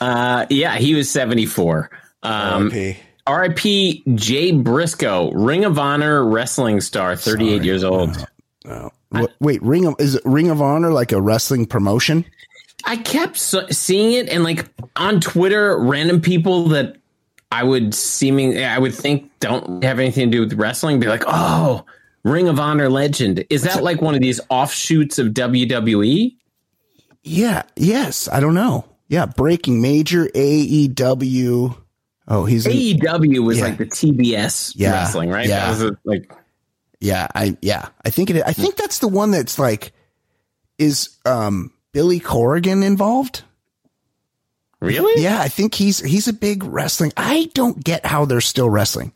[0.02, 1.92] Uh, yeah, he was seventy four.
[2.24, 2.98] Um, R.I.P..
[3.28, 4.04] R.I.P.
[4.16, 8.26] Jay Briscoe, Ring of Honor wrestling star, 38 years old.
[9.12, 12.26] Wha- Wait, Ring of is it Ring of Honor like a wrestling promotion?
[12.86, 16.98] I kept so- seeing it, and like on Twitter, random people that
[17.52, 21.24] I would seeming I would think don't have anything to do with wrestling be like,
[21.28, 21.86] "Oh,
[22.24, 25.28] Ring of Honor legend." Is that like one of these offshoots of?
[25.30, 26.36] WWE?
[27.24, 27.64] Yeah.
[27.76, 28.28] Yes.
[28.32, 28.86] I don't know.
[29.10, 29.26] Yeah.
[29.26, 31.76] Breaking Major AEW.
[32.30, 33.64] Oh, he's in, AEW was Yeah.
[33.66, 35.48] like the TBS Yeah, wrestling, right?
[35.48, 35.66] yeah.
[35.66, 36.30] That was a, like
[37.00, 37.28] yeah.
[37.34, 37.90] I yeah.
[38.06, 38.44] I think it.
[38.46, 39.94] I think that's the one that's like
[40.78, 43.44] is um Billy Corrigan involved.
[44.80, 45.22] really?
[45.22, 47.14] Yeah, I think he's he's a big wrestling.
[47.18, 49.14] I don't get how they're still wrestling.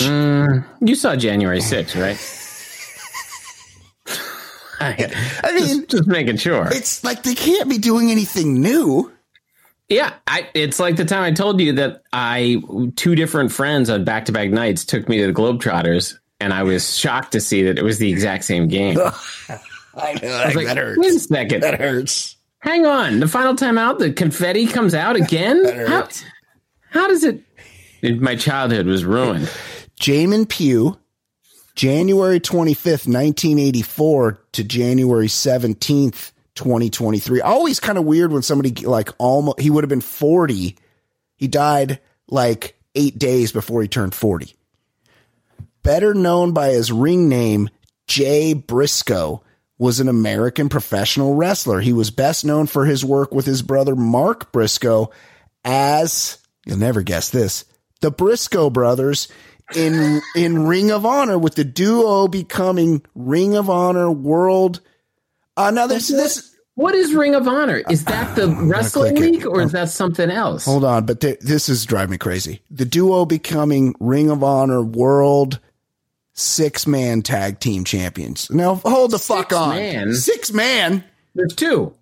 [0.00, 2.18] You saw January 6th, right?
[4.80, 6.68] I, I mean, just, just making sure.
[6.70, 9.12] it's like they can't be doing anything new.
[9.88, 12.60] Yeah, I, it's like the time I told you that I
[12.96, 16.64] two different friends on back to back nights took me to the Globetrotters, and I
[16.64, 18.98] was shocked to see that it was the exact same game.
[19.96, 20.98] I know was like, that hurts.
[20.98, 21.62] Wait a second.
[21.62, 22.36] That hurts.
[22.60, 23.20] Hang on.
[23.20, 25.64] The final time out, the confetti comes out again.
[25.86, 26.08] how,
[26.90, 27.42] how does it?
[28.02, 29.48] My childhood was ruined.
[30.00, 30.98] Jamin Pugh,
[31.74, 37.40] January 25th, 1984 to January 17th, 2023.
[37.40, 40.76] Always kind of weird when somebody like almost, he would have been 40.
[41.36, 44.54] He died like eight days before he turned 40.
[45.82, 47.68] Better known by his ring name,
[48.08, 49.42] Jay Briscoe,
[49.78, 51.80] was an American professional wrestler.
[51.80, 55.10] He was best known for his work with his brother Mark Briscoe
[55.64, 57.64] as, you'll never guess this,
[58.00, 59.28] the Briscoe brothers
[59.74, 64.80] in in Ring of Honor with the duo becoming Ring of Honor World.
[65.56, 66.54] Uh, now there's this.
[66.74, 67.82] What is Ring of Honor?
[67.88, 70.66] Is that the wrestling league or is that something else?
[70.66, 72.60] Hold on, but th- this is driving me crazy.
[72.70, 75.58] The duo becoming Ring of Honor World
[76.34, 78.50] six man tag team champions.
[78.50, 79.70] Now hold the fuck on.
[79.70, 80.12] man?
[80.12, 81.02] Six man.
[81.34, 81.94] There's two.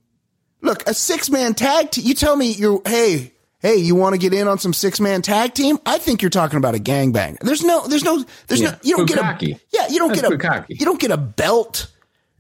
[0.60, 2.04] Look, a six man tag team.
[2.04, 5.22] You tell me you're, hey, hey, you want to get in on some six man
[5.22, 5.78] tag team?
[5.86, 7.38] I think you're talking about a gangbang.
[7.40, 10.22] There's no, there's no, there's Yeah, no, you don't get a, yeah, you don't That's
[10.22, 10.66] get a, bukkake.
[10.68, 11.92] you don't get a belt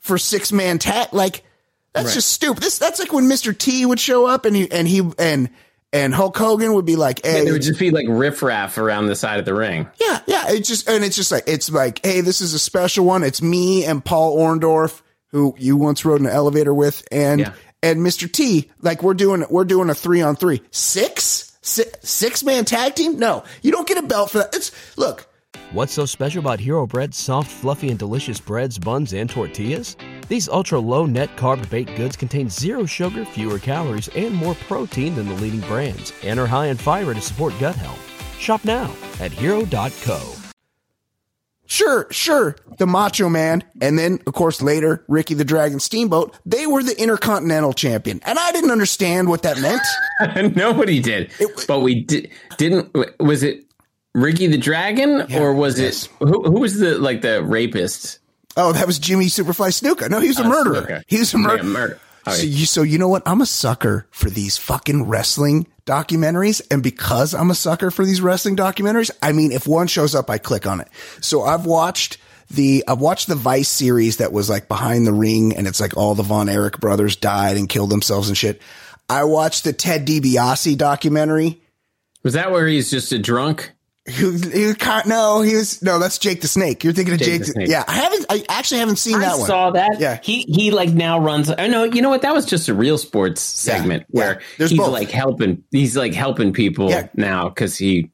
[0.04, 1.08] for six man tag.
[1.12, 1.42] Like,
[1.92, 2.14] that's Right.
[2.14, 2.62] just stupid.
[2.62, 3.56] This, that's like when Mr.
[3.56, 5.48] T would show up and he, and he, and,
[5.92, 9.14] and Hulk Hogan would be like, hey, There would just be like riffraff around the
[9.16, 9.88] side of the ring.
[10.00, 10.44] yeah, yeah.
[10.48, 13.22] It's just and it's just like it's like, hey, this is a special one.
[13.22, 17.52] It's me and Paul Orndorff, who you once rode in an elevator with, and Yeah.
[17.82, 18.30] and Mr.
[18.30, 18.70] T.
[18.82, 23.18] Like we're doing we're doing a three on three, six six, six man tag team.
[23.20, 24.54] No, you don't get a belt for that.
[24.54, 25.28] It's look.
[25.72, 29.96] What's so special about Hero Bread's soft, fluffy, and delicious breads, buns, and tortillas?
[30.28, 35.16] These ultra low net carb baked goods contain zero sugar, fewer calories, and more protein
[35.16, 37.98] than the leading brands, and are high in fiber to support gut health.
[38.38, 40.34] Shop now at hero.co.
[41.66, 46.38] Sure, sure, the Macho Man, and then of course later Ricky the Dragon Steamboat.
[46.46, 50.54] They were the Intercontinental Champion, and I didn't understand what that meant.
[50.56, 51.32] Nobody did,
[51.66, 52.94] but we did, didn't.
[53.18, 53.64] Was it
[54.14, 56.06] Ricky the Dragon or was yes.
[56.06, 58.20] it who, who was the like the rapist?
[58.56, 60.08] Oh, that was Jimmy Superfly Snuka.
[60.08, 60.82] No, he was a oh, murderer.
[60.82, 61.02] Snuka.
[61.08, 61.64] He was a Yeah, murderer.
[61.64, 62.00] murder.
[62.26, 63.22] All So you, so you know what?
[63.26, 68.20] I'm a sucker for these fucking wrestling documentaries, and because I'm a sucker for these
[68.20, 70.88] wrestling documentaries, I mean, if one shows up, I click on it.
[71.20, 72.18] So I've watched
[72.50, 75.96] the I've watched the Vice series that was like behind the ring, and it's like
[75.96, 78.62] all the Von Erich brothers died and killed themselves and shit.
[79.10, 81.60] I watched the Ted DiBiase documentary.
[82.22, 83.73] Was that where he's just a drunk?
[84.06, 85.98] He, was- he was kind no, he was no.
[85.98, 86.84] That's Jake the Snake.
[86.84, 87.38] You're thinking of Jake Jake.
[87.40, 87.68] the the- Snake.
[87.68, 88.26] Yeah, I haven't.
[88.28, 89.46] I actually haven't seen that I one.
[89.46, 89.98] saw that.
[89.98, 90.18] Yeah.
[90.22, 91.48] he he like now runs.
[91.50, 91.84] Oh, I know.
[91.84, 92.20] You know what?
[92.20, 94.20] That was just a real sports segment yeah.
[94.20, 94.92] where There's he's both.
[94.92, 95.64] like helping.
[95.70, 97.08] He's like helping people Yeah.
[97.14, 98.10] now because he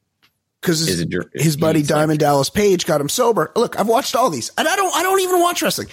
[0.61, 3.51] because his, his buddy he's like- Diamond Dallas Page got him sober.
[3.57, 5.89] Look, I've watched all these, and I don't, I don't even watch wrestling.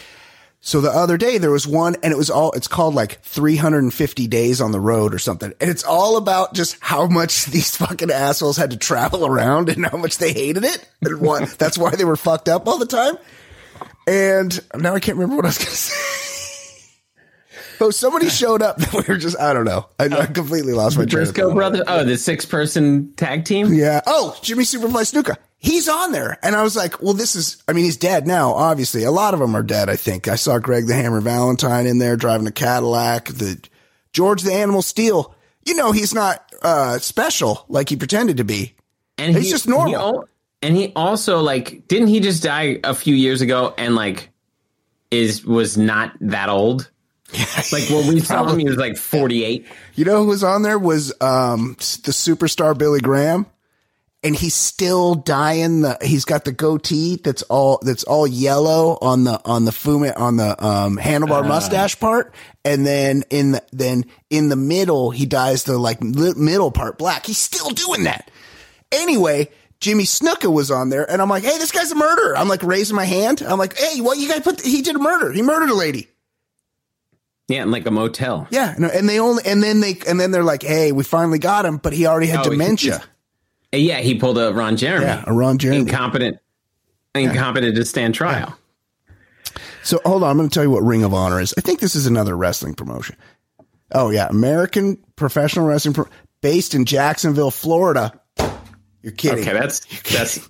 [0.61, 4.27] So the other day there was one, and it was all, it's called like 350
[4.27, 8.11] days on the road or something, and it's all about just how much these fucking
[8.11, 11.91] assholes had to travel around and how much they hated it, and what that's why
[11.91, 13.17] they were fucked up all the time.
[14.07, 16.05] And now I can't remember what I was going to say.
[17.81, 19.87] Oh, somebody showed up that we were just, I don't know.
[20.01, 21.83] I, I completely lost my train of Briscoe brothers.
[21.87, 23.73] Oh, the six person tag team.
[23.73, 24.01] Yeah.
[24.05, 25.37] Oh, Jimmy Superfly Snuka.
[25.61, 26.39] He's on there.
[26.43, 29.03] And I was like, well, this is, I mean, he's dead now, obviously.
[29.03, 30.29] A lot of them are dead, I think.
[30.29, 33.27] I saw Greg the Hammer Valentine in there driving a Cadillac.
[33.27, 33.61] The
[34.13, 35.35] George the Animal Steele.
[35.67, 38.75] You know, he's not, uh, special like he pretended to be.
[39.19, 39.89] and He's just normal.
[39.89, 40.29] he al-
[40.63, 44.31] and he also like didn't he just die a few years ago and like
[45.11, 46.91] is was not that old.
[47.73, 49.67] Like when we saw him, he was like 48.
[49.97, 53.45] You know who was on there was um the superstar Billy Graham,
[54.23, 55.97] and he's still dyeing the.
[56.03, 60.37] He's got the goatee that's all that's all yellow on the on the fume on
[60.37, 65.65] the um handlebar mustache part, and then in the then in the middle he dyes
[65.65, 67.27] the like li- middle part black.
[67.27, 68.31] He's still doing that.
[68.93, 69.51] Anyway.
[69.81, 72.65] Jimmy Snuka was on there, and I'm like, "Hey, this guy's a murderer." I'm like
[72.65, 73.43] raising my hand.
[73.43, 74.61] I'm like, "Hey, what you guys put?
[74.61, 75.31] He did a murder.
[75.31, 76.09] He murdered a lady."
[77.47, 78.49] Yeah, in like a motel.
[78.51, 81.39] Yeah, no, and they only and then they and then they're like, "Hey, we finally
[81.39, 83.05] got him," but he already had Oh, dementia.
[83.73, 85.07] Yeah, he pulled a Ron Jeremy.
[85.07, 85.81] Yeah, a Ron Jeremy.
[85.81, 86.39] Incompetent,
[87.15, 88.57] incompetent to stand trial.
[89.83, 91.55] So hold on, I'm going to tell you what Ring of Honor is.
[91.57, 93.17] I think this is another wrestling promotion.
[93.93, 96.09] Oh yeah, American Professional Wrestling, Pro-
[96.41, 98.19] based in Jacksonville, Florida.
[99.03, 99.41] You're kidding.
[99.41, 99.81] Okay, that's
[100.13, 100.49] that's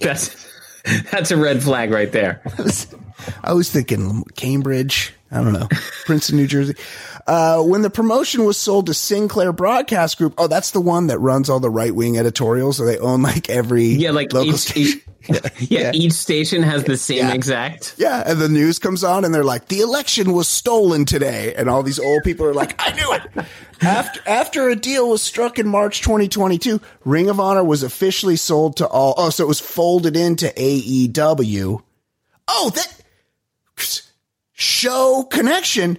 [0.00, 0.48] that's
[1.10, 2.40] that's a red flag right there.
[2.58, 2.94] I was,
[3.42, 5.12] I was thinking Cambridge.
[5.30, 5.68] I don't know,
[6.04, 6.74] Princeton, New Jersey.
[7.26, 11.18] Uh, when the promotion was sold to Sinclair Broadcast Group, oh, that's the one that
[11.20, 12.76] runs all the right wing editorials.
[12.76, 15.00] So they own like every Yeah, like local each, station.
[15.30, 17.32] each- yeah, each station has the same Yeah.
[17.32, 17.94] exact.
[17.96, 21.70] Yeah, and the news comes on, and they're like, "The election was stolen today," and
[21.70, 23.46] all these old people are like, "I knew it."
[23.82, 28.76] After after a deal was struck in March 2022, Ring of Honor was officially sold
[28.76, 29.14] to all.
[29.16, 31.82] Oh, so it was folded into AEW.
[32.48, 33.02] Oh, that
[34.52, 35.98] show connection.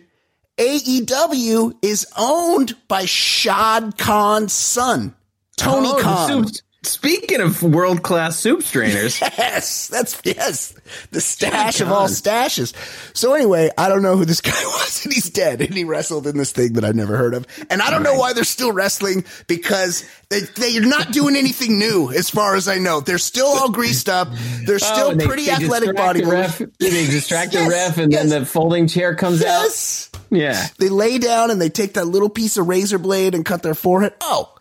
[0.57, 5.15] AEW is owned by Shad Khan's son,
[5.57, 6.45] Tony Oh, Khan.
[6.85, 10.73] Speaking of world class soup strainers, Yes, that's yes,
[11.11, 12.73] the stash of all stashes.
[13.15, 16.27] So anyway, I don't know who this guy was, and he's dead, and he wrestled
[16.27, 18.73] in this thing that I've never heard of, and I don't know why they're still
[18.73, 22.99] wrestling because they they're not doing anything new, as far as I know.
[22.99, 24.27] They're still all greased up.
[24.65, 26.71] They're oh, still Oh, and they- pretty they athletic distract the ref- bodybuilders.
[26.79, 28.29] They distract Yes, the ref, and yes.
[28.29, 30.09] then the folding chair comes Yes.
[30.13, 30.19] out.
[30.31, 33.61] Yeah, They lay down and they take that little piece of razor blade and cut
[33.61, 34.13] their forehead.
[34.19, 34.52] Oh,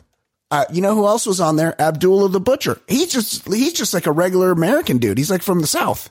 [0.52, 1.74] uh, you know who else was on there?
[1.80, 2.80] Abdullah the Butcher.
[2.86, 5.18] He's just he's just like a regular American dude.
[5.18, 6.10] He's like from the South.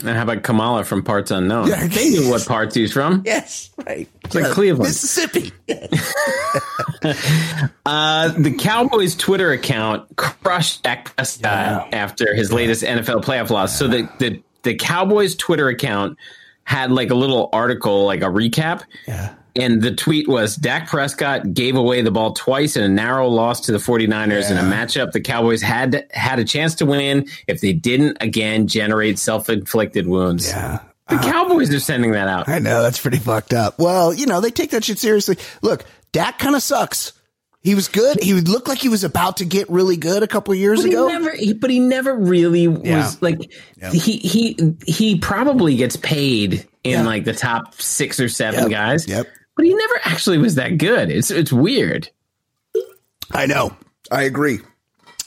[0.00, 1.68] and how about Kamala from Parts Unknown?
[1.68, 1.86] Yeah.
[1.86, 3.22] they knew what parts he's from.
[3.24, 4.06] Yes, right.
[4.24, 4.88] It's like Cleveland.
[4.90, 5.52] Mississippi.
[7.84, 13.78] Uh, the Cowboys Twitter account crushed Dak Prescott after his latest NFL playoff loss.
[13.78, 16.18] So the, the the Cowboys Twitter account
[16.64, 18.82] had like a little article, like a recap.
[19.06, 19.34] Yeah.
[19.56, 23.60] And the tweet was Dak Prescott gave away the ball twice in a narrow loss
[23.62, 27.60] to the 49ers in a matchup the Cowboys had had a chance to win if
[27.60, 30.48] they didn't again generate self-inflicted wounds.
[30.48, 30.80] Yeah.
[31.08, 32.48] The uh, Cowboys are sending that out.
[32.48, 33.78] I know that's pretty fucked up.
[33.78, 35.36] Well, you know, they take that shit seriously.
[35.62, 37.12] Look, Dak kind of sucks.
[37.60, 38.22] He was good.
[38.22, 40.80] He would look like he was about to get really good a couple of years
[40.82, 41.08] But he ago.
[41.08, 42.98] never, he, but he never really Yeah.
[42.98, 43.52] was like
[43.92, 47.02] he he he probably gets paid in Yeah.
[47.06, 48.70] like the top six or seven Yep.
[48.70, 49.08] guys.
[49.08, 49.26] Yep.
[49.56, 51.10] But he never actually was that good.
[51.10, 52.10] It's it's weird.
[53.32, 53.76] I know.
[54.10, 54.60] I agree.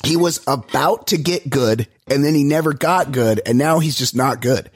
[0.06, 3.98] He was about to get good and then he never got good and now he's
[3.98, 4.72] just not good.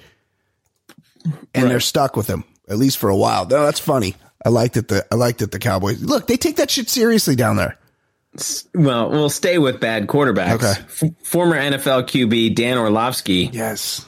[1.53, 3.45] And they're stuck with him at least for a while.
[3.45, 4.15] No, that's funny.
[4.45, 6.27] I like that the I like that the Cowboys look.
[6.27, 7.77] They take that shit seriously down there.
[8.73, 10.53] Well, we'll stay with bad quarterbacks.
[10.55, 11.07] Okay.
[11.07, 14.05] F- former NFL QB Dan Orlovsky Yes.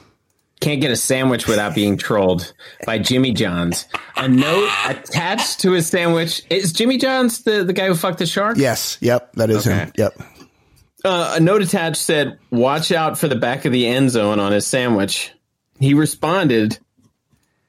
[0.61, 2.53] Can't get a sandwich without being trolled
[2.85, 3.85] by Jimmy Johns.
[4.15, 8.25] A note attached to his sandwich is Jimmy Johns the, the guy who fucked the
[8.25, 8.57] shark.
[8.57, 8.97] Yes.
[9.01, 9.33] Yep.
[9.33, 9.91] That is him.
[9.97, 10.13] Yep.
[11.03, 14.51] Uh, a note attached said, "Watch out for the back of the end zone on
[14.51, 15.31] his sandwich."
[15.79, 16.79] He responded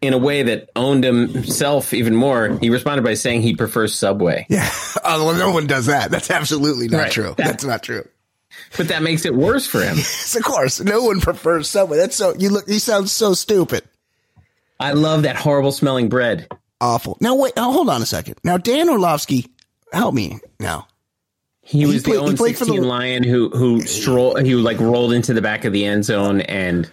[0.00, 2.56] in a way that owned himself even more.
[2.60, 4.70] He responded by saying he prefers Subway, Yeah.
[5.04, 6.10] Oh, well, no one does that.
[6.10, 7.12] That's absolutely not Right.
[7.12, 7.34] true.
[7.36, 8.06] That- That's not true.
[8.76, 9.96] But that makes it worse for him.
[9.96, 10.80] Yes, of course.
[10.80, 11.96] No one prefers Subway.
[11.98, 12.66] That's so you look.
[12.68, 13.82] You sound so stupid.
[14.78, 16.48] I love that horrible smelling bread.
[16.80, 17.16] Awful.
[17.20, 17.56] Now wait.
[17.56, 18.36] Now hold on a second.
[18.44, 19.46] Now Dan Orlovsky,
[19.92, 20.86] help me now.
[21.62, 25.12] He was played- the only own played the- lion who who stroll he like rolled
[25.12, 26.90] into the back of the end zone and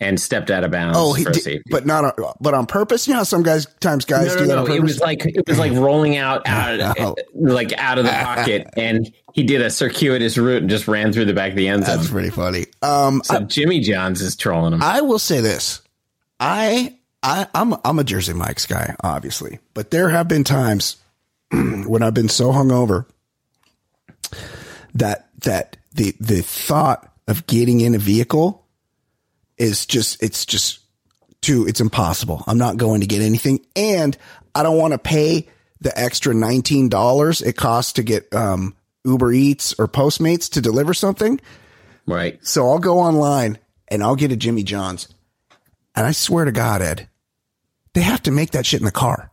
[0.00, 3.06] and stepped out of bounds Oh, he for did, but not on, but on purpose.
[3.06, 4.74] You know some guys times guys no, do that no, on no.
[4.74, 7.16] It was like it was like rolling out, out Oh.
[7.34, 11.26] like out of the pocket, and he did a circuitous route and just ran through
[11.26, 11.96] the back of the end zone.
[11.98, 12.66] That's pretty funny.
[12.82, 14.82] Um, So Jimmy Johns is trolling him.
[14.82, 15.82] I will say this.
[16.40, 20.96] I, I, I'm, I'm a Jersey Mike's guy, obviously, but there have been times
[21.52, 23.04] when I've been so hungover
[24.94, 28.59] that, that the, the thought of getting in a vehicle
[29.60, 30.80] is just, it's just
[31.40, 32.42] too, it's impossible.
[32.46, 33.60] I'm not going to get anything.
[33.76, 34.16] And
[34.54, 35.48] I don't want to pay
[35.80, 41.40] the extra $19 it costs to get, um, Uber Eats or Postmates to deliver something.
[42.06, 42.38] right.
[42.44, 43.58] So I'll go online
[43.88, 45.08] and I'll get a Jimmy John's.
[45.94, 47.08] And I swear to God, Ed,
[47.94, 49.29] they have to make that shit in the car.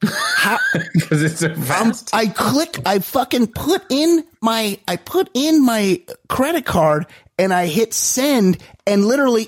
[0.00, 2.10] Because it's so um, fast.
[2.14, 7.06] I click, I fucking put in my, I put in my credit card
[7.38, 9.46] and I hit send and literally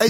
[0.00, 0.08] I,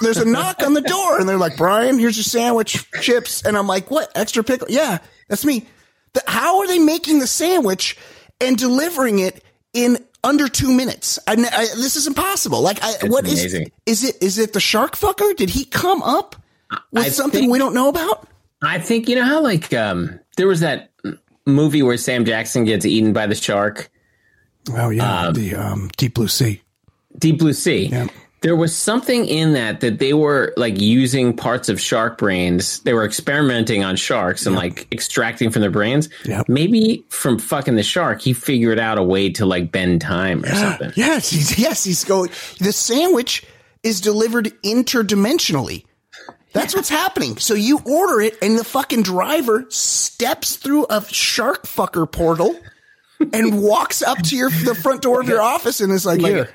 [0.00, 3.42] there's a knock on the door and they're like, Brian, here's your sandwich, chips.
[3.44, 4.10] And I'm like, what?
[4.16, 4.68] Extra pickle?
[4.70, 5.66] Yeah, that's me.
[6.14, 7.96] The, how are they making the sandwich
[8.40, 9.44] and delivering it
[9.74, 11.18] in under two minutes?
[11.26, 12.62] I, I, this is impossible.
[12.62, 13.54] Like, I, what is,
[13.86, 14.22] is it?
[14.22, 15.36] Is it the shark fucker?
[15.36, 16.34] Did he come up
[16.90, 18.26] with I something think- we don't know about?
[18.62, 20.90] I think you know how like um there was that
[21.46, 23.90] movie where Sam Jackson gets eaten by the shark,
[24.70, 26.62] Oh yeah, the um, deep blue sea.
[27.18, 27.86] Deep Blue Sea.
[27.86, 28.06] Yeah.
[28.40, 32.78] There was something in that that they were like using parts of shark brains.
[32.80, 36.08] They were experimenting on sharks and like extracting from their brains.
[36.24, 36.48] Yep.
[36.48, 40.54] Maybe from fucking the shark, he figured out a way to like bend time or
[40.54, 40.92] something.
[40.94, 42.30] Yes, he's yes, he's going.
[42.60, 43.44] The sandwich
[43.82, 45.84] is delivered interdimensionally.
[46.52, 47.36] That's what's happening.
[47.38, 52.58] So you order it, and the fucking driver steps through a shark fucker portal
[53.32, 56.32] and walks up to your the front door of your office and is like, Like
[56.32, 56.50] "Here."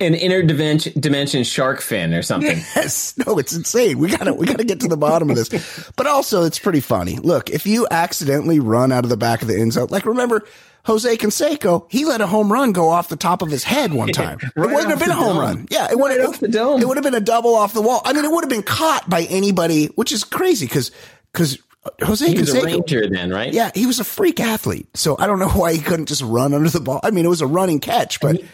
[0.00, 2.56] An interdimension dimension shark fin or something.
[2.74, 3.98] Yes, no, it's insane.
[3.98, 5.48] We gotta we gotta get to the bottom of this.
[5.96, 7.16] But also, it's pretty funny.
[7.18, 10.42] Look, if you accidentally run out of the back of the end zone, like remember
[10.86, 14.08] Jose Canseco, he let a home run go off the top of his head one
[14.08, 14.38] time.
[14.42, 15.38] it wouldn't have been a home dome.
[15.38, 15.66] run.
[15.70, 16.80] Yeah, it would Right the dome.
[16.82, 18.02] It would have been a double off the wall.
[18.04, 20.90] I mean, it would have been caught by anybody, which is crazy because
[21.32, 22.64] because uh, Jose He was a Canseco.
[22.64, 23.52] ranger then, right?
[23.52, 24.88] Yeah, he was a freak athlete.
[24.94, 27.00] So I don't know why he couldn't just run under the ball.
[27.04, 28.44] I mean, it was a running catch, but he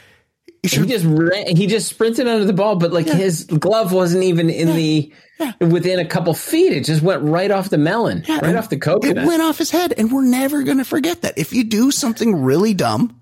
[0.62, 4.50] He just ran, he just sprinted under the ball, but like his glove wasn't even
[4.50, 5.12] in the
[5.61, 6.72] within a couple feet.
[6.72, 9.24] It just went right off the melon, Yeah, right and off the coconut.
[9.24, 11.38] It went off his head, and we're never going to forget that.
[11.38, 13.18] If you do something really dumb,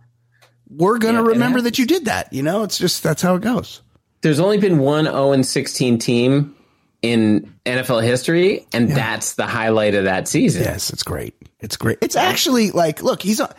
[0.68, 2.32] we're going to Yeah, remember that you did that.
[2.32, 3.82] You know, it's just that's how it goes.
[4.22, 6.57] There's only been one 0 and 16 team
[7.03, 10.64] in NFL history, and that's the highlight of that season.
[10.64, 11.34] Yes, it's great.
[11.61, 11.99] It's great.
[12.01, 13.53] It's actually like, look, he's on.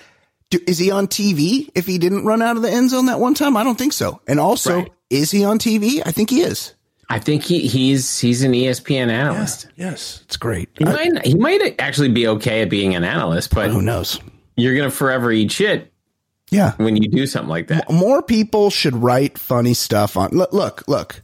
[0.49, 1.69] Do, is he on TV?
[1.75, 3.93] If he didn't run out of the end zone that one time, I don't think
[3.93, 4.19] so.
[4.27, 4.91] And also, Right.
[5.09, 6.01] is he on TV?
[6.05, 6.73] I think he is.
[7.11, 9.67] I think he he's he's an ESPN analyst.
[9.75, 10.69] Yes, it's great.
[10.77, 14.19] He I- might he might actually be okay at being an analyst, but who knows?
[14.55, 15.91] you're gonna forever eat shit
[16.51, 16.73] Yeah.
[16.77, 17.89] when you do something like that.
[17.91, 21.21] more people should write funny stuff on look look look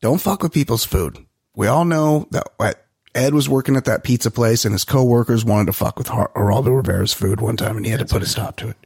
[0.00, 1.18] don't fuck with people's food
[1.56, 5.44] we all know that what ed was working at that pizza place and his coworkers
[5.44, 8.26] wanted to fuck with geraldo rivera's food one time and he had to put a
[8.26, 8.76] stop to it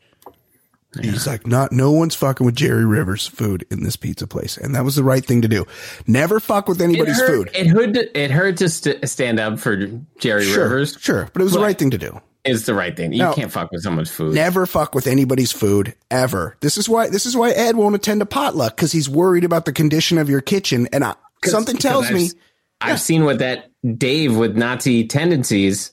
[1.00, 4.74] he's like not no one's fucking with jerry rivers food in this pizza place and
[4.74, 5.66] that was the right thing to do
[6.06, 7.94] never fuck with It anybody's hurt, food it hurt.
[7.94, 9.76] To, it hurt to st- stand up for
[10.18, 10.96] Jerry sure Rivers.
[11.00, 13.12] sure but it was the right thing to do It's the right thing.
[13.12, 13.32] You No.
[13.34, 14.34] can't fuck with someone's food.
[14.34, 16.56] Never fuck with anybody's food ever.
[16.60, 19.64] This is why this is why Ed won't attend a potluck because he's worried about
[19.64, 20.88] the condition of your kitchen.
[20.92, 21.14] And I,
[21.44, 22.40] something tells Because me,
[22.84, 25.92] I've, seen what that Dave with Nazi tendencies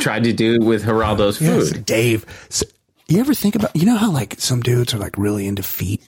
[0.00, 1.84] tried to do with Geraldo's yes, food.
[1.86, 2.26] Dave.
[2.48, 2.66] So,
[3.08, 6.06] you ever think about you know how like some dudes are like really into feet,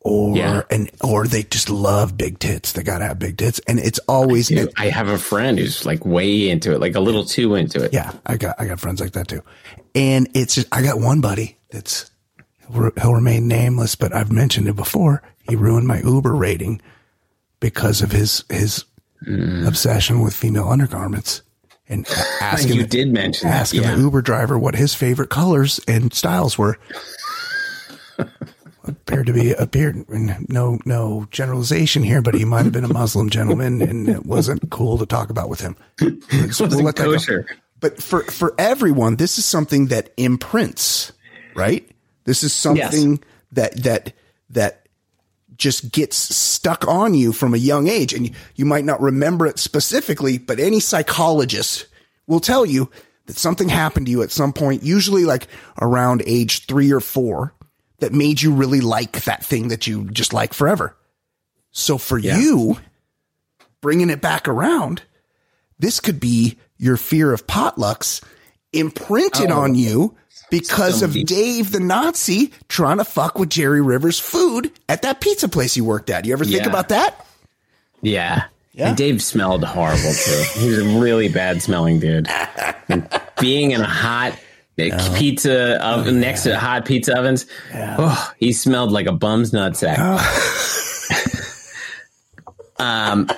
[0.00, 0.62] or Yeah.
[0.70, 2.72] and or they just love big tits.
[2.72, 6.04] They gotta have big tits, and it's always Dude, I have a friend who's like
[6.04, 7.94] way into it, like a little too into it.
[7.94, 9.42] Yeah, I got I got friends like that too,
[9.94, 12.10] and it's just I got one buddy that's
[13.00, 15.22] he'll remain nameless, but I've mentioned it before.
[15.48, 16.80] He ruined my Uber rating
[17.60, 18.84] because of his his
[19.26, 19.66] Mm.
[19.66, 21.42] obsession with female undergarments
[21.88, 22.06] and
[22.40, 23.94] asking you did mention that, asking yeah.
[23.94, 26.78] the Uber driver what his favorite colors and styles were.
[28.86, 30.04] appeared to be appeared
[30.48, 34.70] no no generalization here, but he might have been a Muslim gentleman, and it wasn't
[34.70, 35.76] cool to talk about with him.
[36.50, 37.12] So Wasn't let that go.
[37.12, 37.46] kosher.
[37.80, 41.12] But for for everyone, this is something that imprints,
[41.54, 41.88] right?
[42.24, 43.22] This is something
[43.52, 44.12] that that
[44.50, 44.83] that
[45.56, 49.58] just gets stuck on you from a young age, and you, might not remember it
[49.58, 51.86] specifically, but any psychologist
[52.26, 52.90] will tell you
[53.26, 55.48] that something happened to you at some point, usually like
[55.80, 57.54] around age three or four,
[57.98, 60.96] that made you really like that thing that you just like forever.
[61.70, 62.78] So for you,
[63.80, 65.02] bringing it back around,
[65.78, 68.22] this could be your fear of potlucks
[68.72, 69.60] imprinted oh.
[69.60, 70.16] on you
[70.60, 75.20] because of Somebody- Dave the Nazi trying to fuck with Jerry Rivers' food at that
[75.20, 76.24] pizza place you worked at.
[76.24, 76.68] You ever think Yeah.
[76.68, 77.26] about that?
[78.02, 78.44] Yeah.
[78.72, 78.88] Yeah.
[78.88, 80.44] And Dave smelled horrible too.
[80.60, 82.28] He was a really bad smelling dude.
[82.88, 83.08] And
[83.40, 84.32] being in a hot
[84.78, 89.98] uh, pizza oven next to hot pizza ovens, oh, he smelled like a bum's nutsack.
[92.78, 93.28] um,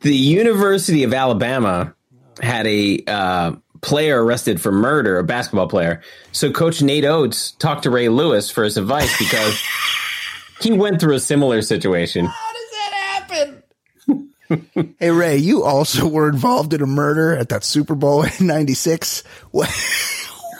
[0.00, 1.94] the University of Alabama
[2.40, 3.52] had a uh,
[3.82, 6.00] player arrested for murder, a basketball player.
[6.30, 9.60] So Coach Nate Oats talked to Ray Lewis for his advice because
[10.60, 12.26] he went through a similar situation.
[12.26, 14.94] How does that happen?
[14.98, 19.22] hey Ray, you also were involved in a murder at that Super Bowl in '96.
[19.50, 19.68] What?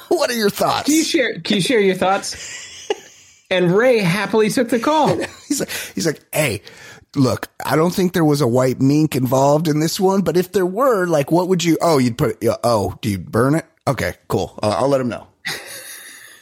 [0.08, 0.84] What are your thoughts?
[0.84, 1.40] Can you share?
[1.40, 2.36] Can you share your thoughts?
[3.50, 5.16] And Ray happily took the call.
[5.48, 6.60] He's like, he's like, hey,
[7.16, 10.52] look, I don't think there was a white mink involved in this one, but if
[10.52, 11.78] there were, like, what would you?
[11.80, 12.56] Oh, you'd put it.
[12.64, 13.66] Oh, do you burn it?
[13.86, 14.58] Okay, cool.
[14.62, 15.26] Uh, I'll let him know.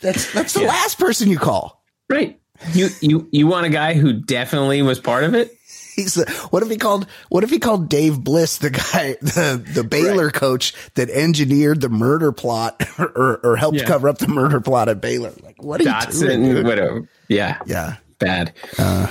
[0.02, 1.82] That's that's the last person you call.
[2.08, 2.40] Right.
[2.72, 5.54] You you you want a guy who definitely was part of it?
[5.94, 9.62] He's the, what if he called what if he called Dave Bliss the guy the
[9.74, 13.84] the Baylor coach that engineered the murder plot or or helped Yeah.
[13.84, 15.32] cover up the murder plot at Baylor?
[15.42, 16.40] Like what are you doing?
[16.40, 16.66] Dotson, dude?
[16.66, 17.08] whatever.
[17.28, 17.58] Yeah.
[17.66, 17.96] Yeah.
[18.18, 18.54] Bad.
[18.78, 19.10] Uh,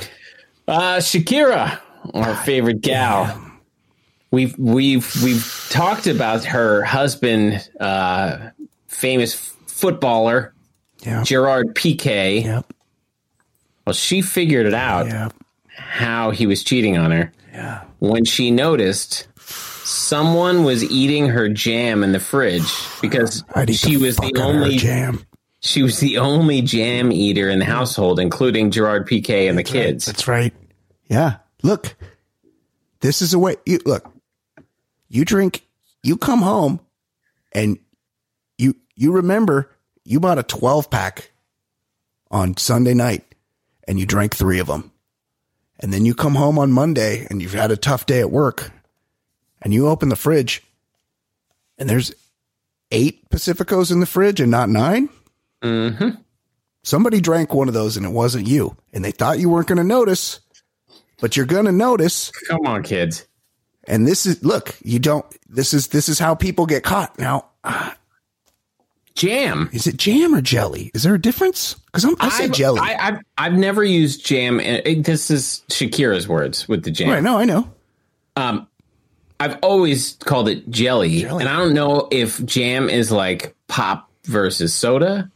[1.00, 1.80] Shakira,
[2.14, 3.42] our favorite gal.
[4.32, 8.50] We've we've we've talked about her husband, uh,
[8.88, 9.34] famous
[9.68, 10.54] footballer
[11.02, 11.24] Yeah.
[11.24, 12.44] Gerard Piqué.
[12.44, 12.74] Yep.
[13.88, 15.34] Well, she figured it out Yep.
[15.76, 17.82] how he was cheating on her Yeah.
[18.00, 19.28] when she noticed
[19.84, 22.70] someone was eating her jam in the fridge
[23.02, 25.26] because she the was the out of her only jam.
[25.62, 30.06] She was the only jam eater in the household, including Gerard Piqué and the kids.
[30.06, 30.54] That's right.
[31.10, 31.38] Yeah.
[31.64, 31.96] Look,
[33.02, 33.58] this is a way.
[33.66, 34.12] You look.
[35.10, 35.66] You drink.
[36.02, 36.80] You come home,
[37.52, 37.78] and
[38.58, 39.70] you you remember
[40.06, 41.32] you bought a twelve pack
[42.32, 43.26] on Sunday night,
[43.88, 44.92] and you drank three of them,
[45.80, 48.72] and then you come home on Monday, and you've had a tough day at work,
[49.62, 50.64] and you open the fridge,
[51.78, 52.14] and there's
[52.92, 55.10] eight Pacificos in the fridge and not 9
[55.62, 56.10] Mm-hmm.
[56.84, 59.78] somebody drank one of those and it wasn't you and they thought you weren't going
[59.78, 60.40] to notice
[61.20, 63.28] but you're going to notice Come on, kids.
[63.86, 67.46] and this is look you don't this is this is how people get caught now
[69.16, 69.70] Jam.
[69.74, 73.08] is it jam or jelly is there a difference because i say I've- jelly I,
[73.08, 74.60] I've I've never used jam.
[74.62, 77.10] And it- this is Shakira's words with the jam.
[77.10, 77.70] right no i know
[78.38, 78.66] Um,
[79.42, 81.42] I've always called it jelly, Jelly.
[81.44, 85.30] and I don't know if jam is like pop versus soda.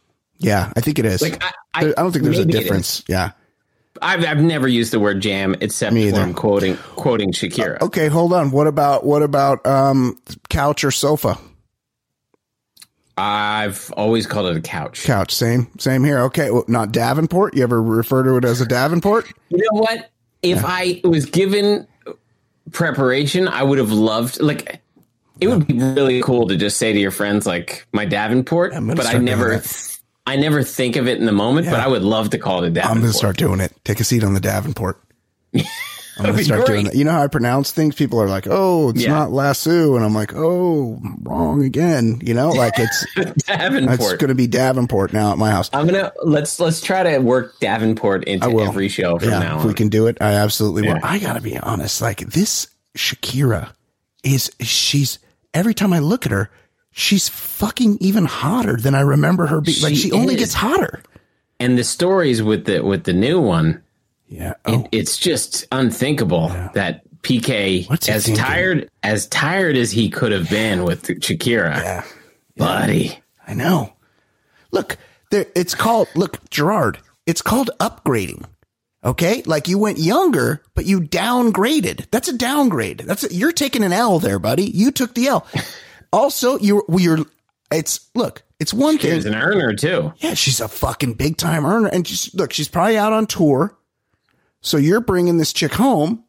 [0.44, 2.60] Yeah i think it is Like I, I, I don't think there's a maybe it
[2.60, 2.64] is.
[2.64, 3.32] difference yeah
[4.02, 6.16] I've I've never used the word jam except when.
[6.16, 7.80] I'm quoting quoting Shakira.
[7.82, 10.20] okay hold on what about what about um
[10.50, 11.38] couch or sofa
[13.16, 15.04] I've always called it a couch.
[15.04, 18.66] couch same same here okay well, not davenport you ever refer to it as a
[18.66, 20.10] davenport You know what?
[20.42, 21.88] If I was given
[22.72, 24.82] preparation, I would have loved like
[25.40, 29.06] it would be really cool to just say to your friends like my Davenport, but
[29.06, 29.62] I never.
[30.26, 32.74] I never think of it in the moment, but I would love to call it
[32.74, 32.96] Davenport.
[32.96, 35.02] I'm gonna start doing it take a seat on the davenport
[35.54, 35.64] I'm
[36.26, 36.92] gonna be start doing great.
[36.94, 36.98] that.
[36.98, 37.96] You know how I pronounce things?
[37.96, 39.10] People are like, "Oh, it's Yeah.
[39.10, 43.06] not lasso," and I'm like, "Oh, wrong again." You know, like it's
[43.48, 44.00] Davenport.
[44.00, 45.72] it's going to be Davenport now at my house.
[45.74, 49.62] I'm gonna let's let's try to work Davenport into every show from yeah, now if
[49.64, 49.68] on.
[49.70, 51.00] we can do it, I absolutely will.
[51.04, 52.00] I got to be honest.
[52.00, 53.72] Like this Shakira
[54.24, 55.18] is she's
[55.56, 56.52] every time I look at her,
[56.94, 59.82] she's fucking even hotter than I remember her being.
[59.82, 60.40] Like She only is.
[60.40, 61.02] gets hotter.
[61.60, 63.82] and the stories with the with the new one,
[64.28, 64.54] Yeah.
[64.66, 70.50] Oh, it's just unthinkable that PK What's as tired as tired as he could have
[70.50, 72.04] been with Shakira, yeah.
[72.58, 73.20] buddy.
[73.48, 73.94] I know.
[74.72, 74.98] Look,
[75.32, 78.46] there, it's called, look, Gerard, it's called upgrading.
[79.06, 79.44] Okay.
[79.46, 82.08] Like you went younger, but you downgraded.
[82.12, 83.00] That's a downgrade.
[83.00, 84.64] That's a, you're taking an L there, buddy.
[84.64, 85.46] You took the L.
[86.14, 87.20] Also, you're, you're,
[87.72, 89.16] it's, look, it's one thing.
[89.16, 90.14] She's an earner too.
[90.18, 91.90] Yeah, she's a fucking big time earner.
[91.90, 93.76] And just look, she's probably out on tour.
[94.62, 96.24] So you're bringing this chick home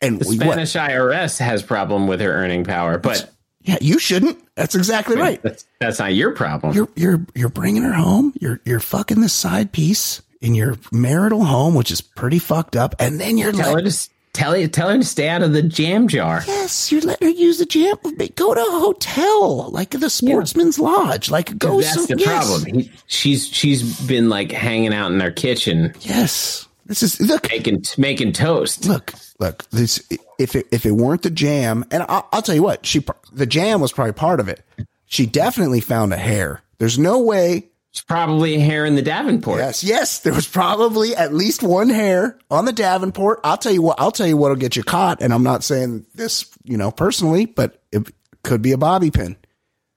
[0.00, 0.52] and The we, what?
[0.52, 3.28] Spanish IRS has problem with her earning power, but
[3.62, 4.38] Yeah, you shouldn't.
[4.54, 5.42] That's exactly right.
[5.42, 6.74] that's that's not your problem.
[6.74, 8.32] you're you're you're bringing her home.
[8.40, 12.94] You're you're fucking this side piece in your marital home, which is pretty fucked up,
[12.98, 13.90] and then you're tell her to
[14.32, 16.42] tell her tell her to stay out of the jam jar.
[16.46, 17.96] yes, you're letting her use the jam.
[18.34, 21.80] Go to a hotel, like the Sportsman's Lodge, like go.
[21.80, 22.74] That's some, the yes, problem.
[22.80, 27.48] He, she's she's been like hanging out in their kitchen Yes, this is look.
[27.50, 28.84] making making toast.
[28.86, 29.68] look, look.
[29.70, 30.06] This
[30.38, 33.46] if it if it weren't the jam, and I'll, I'll tell you what, she the
[33.46, 34.62] jam was probably part of it.
[35.06, 36.62] She definitely found a hair.
[36.78, 37.69] There's no way.
[37.92, 39.58] It's probably a hair in the Davenport.
[39.58, 40.20] Yes, yes.
[40.20, 43.40] There was probably at least one hair on the Davenport.
[43.42, 44.00] I'll tell you what.
[44.00, 45.20] I'll tell you what'll get you caught.
[45.20, 48.08] And I'm not saying this, you know, personally, but it
[48.44, 49.36] could be a bobby pin.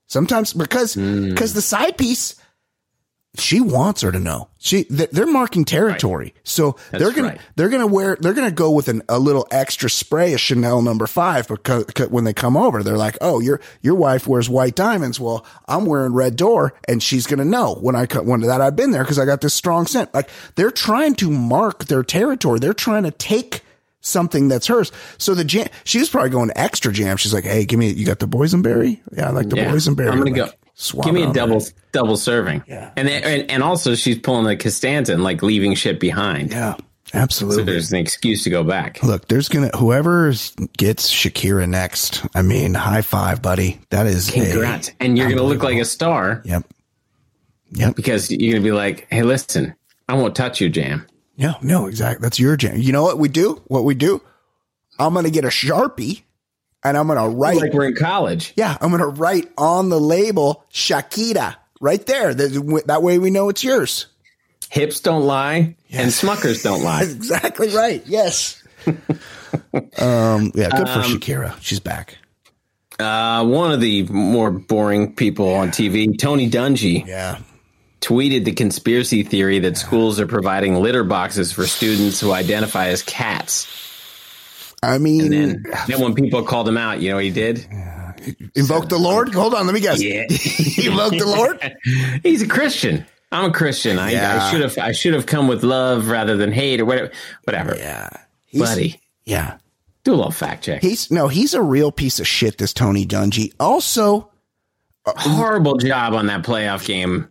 [0.07, 1.29] Sometimes because hmm.
[1.29, 2.35] because the side piece,
[3.35, 4.49] she wants her to know.
[4.59, 7.41] She th- they're marking territory, so they're gonna right.
[7.55, 11.07] they're gonna wear they're gonna go with an, a little extra spray of Chanel number
[11.07, 14.75] five because, 'cause when they come over, they're like, oh, your your wife wears white
[14.75, 15.19] diamonds.
[15.19, 18.75] Well, I'm wearing red door, and she's gonna know when I cut when that I've
[18.75, 20.13] been there because I got this strong scent.
[20.13, 22.59] Like they're trying to mark their territory.
[22.59, 23.61] They're trying to take
[24.01, 24.91] something that's hers.
[25.17, 27.17] So the jam, she was probably going extra jam.
[27.17, 28.99] She's like, "Hey, give me, you got the boysenberry?
[29.15, 29.71] Yeah, I like the Yeah.
[29.71, 30.11] boysenberry.
[30.11, 30.49] I'm gonna Like, go.
[30.73, 31.71] Swab Give me a double there.
[31.91, 32.63] double serving.
[32.67, 32.91] Yeah.
[32.95, 36.51] And then and, and also she's pulling the Costanza and like leaving shit behind.
[36.51, 36.81] Yeah, Absolutely.
[37.13, 37.63] So absolutely.
[37.65, 39.01] there's an excuse to go back.
[39.03, 40.31] Look, there's gonna whoever
[40.77, 42.25] gets Shakira next.
[42.35, 43.79] I mean, high five, buddy.
[43.91, 44.91] That is a- Congrats.
[44.99, 46.63] And you're gonna look like a star Yep.
[47.73, 47.95] Yep.
[47.95, 49.75] because you're gonna be like, hey, listen,
[50.09, 51.05] I won't touch your jam.
[51.35, 51.53] Yeah.
[51.61, 52.23] No, exactly.
[52.23, 52.77] That's your jam.
[52.77, 53.61] You know what we do?
[53.67, 54.21] What we do?
[54.99, 56.21] I'm gonna get a sharpie,
[56.83, 57.57] and I'm gonna write.
[57.57, 58.53] Like we're in college.
[58.55, 62.33] yeah, I'm gonna write on the label Shakira right there.
[62.33, 64.07] That, that way we know it's yours.
[64.69, 67.01] Hips don't lie and Smuckers don't lie.
[67.01, 68.03] That's exactly right.
[68.07, 68.61] Yes.
[68.87, 70.51] um.
[70.55, 70.69] Yeah.
[70.69, 71.55] Good for Shakira.
[71.61, 72.17] She's back.
[72.99, 77.39] Uh, one of the more boring people on TV, Tony Dungy, Yeah.
[78.01, 83.01] tweeted the conspiracy theory that schools are providing litter boxes for students who identify as
[83.01, 83.67] cats.
[84.83, 87.65] I mean, And then when people called him out, you know what he did?
[88.55, 89.33] invoke the Lord.
[89.33, 89.65] Hold on.
[89.65, 90.01] Let me guess.
[90.01, 90.21] Yeah.
[90.89, 91.75] invoke the Lord.
[92.23, 93.05] He's a Christian.
[93.31, 93.97] I'm a Christian.
[93.99, 94.43] I, Yeah.
[94.45, 97.11] I should have I should have come with love rather than hate or whatever.
[97.45, 98.09] Whatever, Yeah.
[98.45, 98.99] He's- buddy.
[99.25, 99.57] Yeah.
[100.03, 100.81] Do a little fact check.
[100.81, 102.57] He's no, he's a real piece of shit.
[102.57, 103.53] This Tony Dungy.
[103.59, 104.29] Also,
[105.05, 107.29] uh, Horrible job on that playoff game.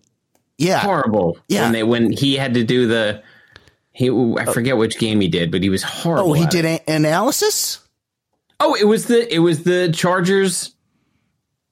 [0.59, 1.37] yeah, Horrible.
[1.49, 1.63] Yeah.
[1.65, 3.23] When they when he had to do the
[3.93, 4.53] he I oh.
[4.53, 6.31] forget which game he did, but he was horrible.
[6.31, 7.81] Oh, he did a- analysis.
[8.59, 10.75] Oh, it was the it was the Chargers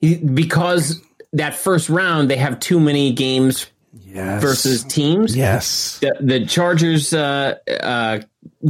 [0.01, 1.01] he- because
[1.33, 4.41] that first round they have too many games Yes.
[4.43, 5.37] versus teams.
[5.37, 5.99] Yes.
[6.01, 8.21] The, the Chargers uh, uh,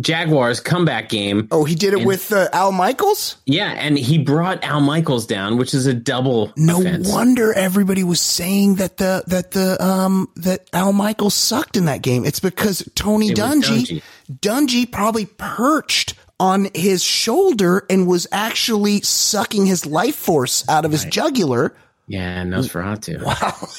[0.01, 1.47] Jaguars comeback game.
[1.51, 3.37] Oh, he did it with uh, Al Michaels.
[3.45, 7.13] Yeah, and he brought Al Michaels down, which is a double No offense.
[7.13, 12.03] wonder everybody was saying that the that the um that Al Michaels sucked in that
[12.03, 12.25] game.
[12.25, 19.03] It's because Tony It was Dungy Dungy probably perched on his shoulder and was actually
[19.03, 21.75] sucking his life force out of his jugular
[22.07, 23.23] Yeah, and Nosferatu.
[23.23, 23.69] while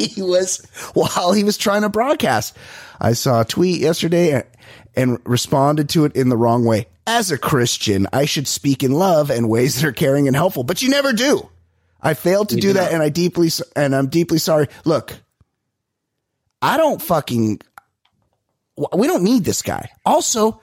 [0.14, 2.56] he was while he was trying to broadcast.
[3.00, 4.42] I saw a tweet yesterday
[4.94, 6.86] and responded to it in the wrong way.
[7.06, 10.64] As a Christian, I should speak in love and ways that are caring and helpful,
[10.64, 11.48] but you never do.
[12.00, 14.68] I failed to You do do that and I deeply and I'm deeply sorry.
[14.84, 15.14] Look,
[16.62, 17.60] I don't fucking
[18.94, 19.90] we don't need this guy.
[20.06, 20.60] Also,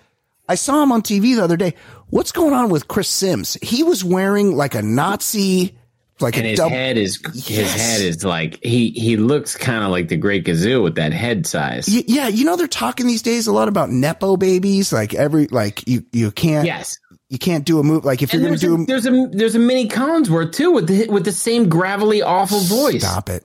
[0.50, 1.76] I saw him on TV the other day.
[2.10, 3.58] What's going on with Chris Simms?
[3.62, 5.78] He was wearing like a Nazi
[6.20, 9.92] like And his double head is his head is like he he looks kind of
[9.92, 11.88] like the Great Gazoo with that head size.
[11.88, 14.92] Y- yeah, you know they're talking these days a lot about nepo babies.
[14.92, 16.98] Like every like you you can't Yes.
[17.30, 19.06] you can't do a move like if And you're gonna there's do a, a, there's
[19.34, 23.02] a there's a mini Collinsworth too with the with the same gravelly awful voice.
[23.04, 23.44] stop it,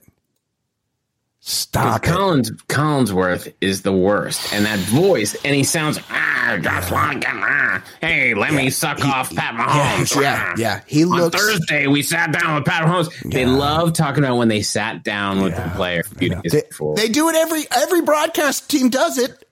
[1.44, 2.08] stop it.
[2.08, 7.82] Collins Collinsworth is the worst, and that voice, and he sounds ah, just like ah,
[8.00, 10.20] hey, let me suck off Pat Mahomes.
[10.20, 10.80] yeah, yeah.
[10.86, 13.30] He On looks Thursday, we sat down with Pat Mahomes.
[13.30, 16.62] They love talking about when they sat down with the player a few days they,
[16.68, 16.96] before.
[16.96, 19.44] they do it every every broadcast team does it.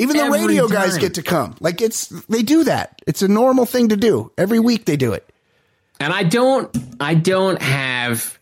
[0.00, 1.56] Even the Every radio guys get to come.
[1.58, 3.02] Like it's they do that.
[3.08, 4.30] It's a normal thing to do.
[4.38, 5.28] Every week they do it.
[5.98, 6.70] and I don't,
[7.00, 8.37] I don't have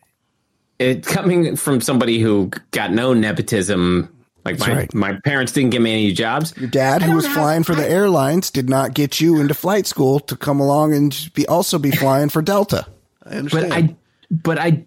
[0.78, 4.12] it coming from somebody who got no nepotism.
[4.44, 4.94] Like my, right.
[4.94, 6.54] my parents didn't give me any jobs.
[6.56, 9.86] Your dad, who was have- flying for the airlines, did not get you into flight
[9.86, 12.86] school to come along and be also be flying for Delta.
[13.24, 13.68] I understand.
[13.68, 13.96] but I,
[14.30, 14.86] but I,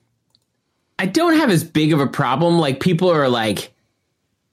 [0.98, 2.58] I don't have as big of a problem.
[2.60, 3.74] Like people are like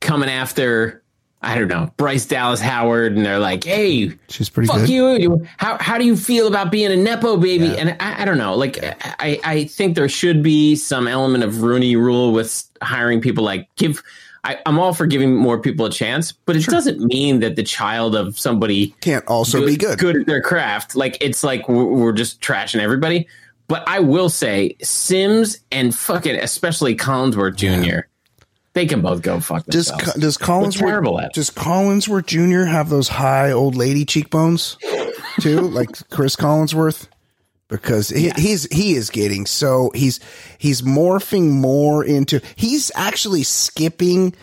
[0.01, 1.05] coming after,
[1.47, 4.91] I don't know, Bryce Dallas Howard, and they're like, "Hey, She's pretty fuck good.
[4.91, 5.47] you!
[5.59, 8.57] How how do you feel about being a nepo baby?" And I, I don't know.
[8.57, 8.79] Like
[9.21, 13.45] I, I think there should be some element of Rooney Rule with hiring people.
[13.45, 14.03] Like give.
[14.43, 17.65] I, I'm all for giving more people a chance, but it doesn't mean that the
[17.65, 19.99] child of somebody Can't also be good.
[19.99, 20.95] good at their craft.
[20.95, 23.27] Like it's like we're, we're just trashing everybody.
[23.67, 28.07] But I will say Simms and fucking especially Collinsworth Jr.
[28.77, 30.21] They can both go fuck Does themselves.
[30.21, 31.33] does Collinsworth terrible at it.
[31.33, 32.67] does Collinsworth Jr.
[32.71, 34.77] have those high old lady cheekbones
[35.41, 37.09] too, like Chris Collinsworth?
[37.69, 40.21] Because he, he's he is getting so he's
[40.59, 44.35] he's morphing more into he's actually skipping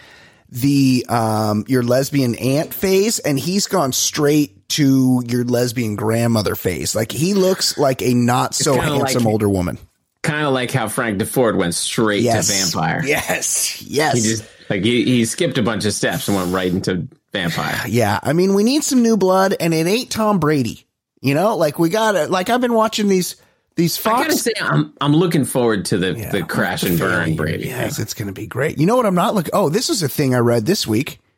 [0.50, 6.96] the um your lesbian aunt phase and he's gone straight to your lesbian grandmother phase.
[6.96, 9.78] Like he looks like a not so handsome like- older woman.
[10.24, 13.04] Kind of like how Frank DeFord went straight Yes, to vampire.
[13.06, 14.16] Yes, yes.
[14.16, 17.80] He just like he, he skipped a bunch of steps and went right into vampire.
[17.88, 20.88] Yeah, I mean, we need some new blood, and it ain't Tom Brady.
[21.22, 23.36] You know, like we got to Like I've been watching these
[23.76, 27.36] these I gotta say, I'm I'm looking forward to the the crash and burn.
[27.36, 27.68] Brady.
[27.68, 28.78] Yes, it's going to be great.
[28.78, 29.06] You know what?
[29.06, 29.52] I'm not looking.
[29.54, 31.20] Oh, this is a thing I read this week.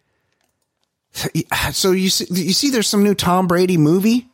[1.72, 4.28] So you see, you see, there's some new Tom Brady movie.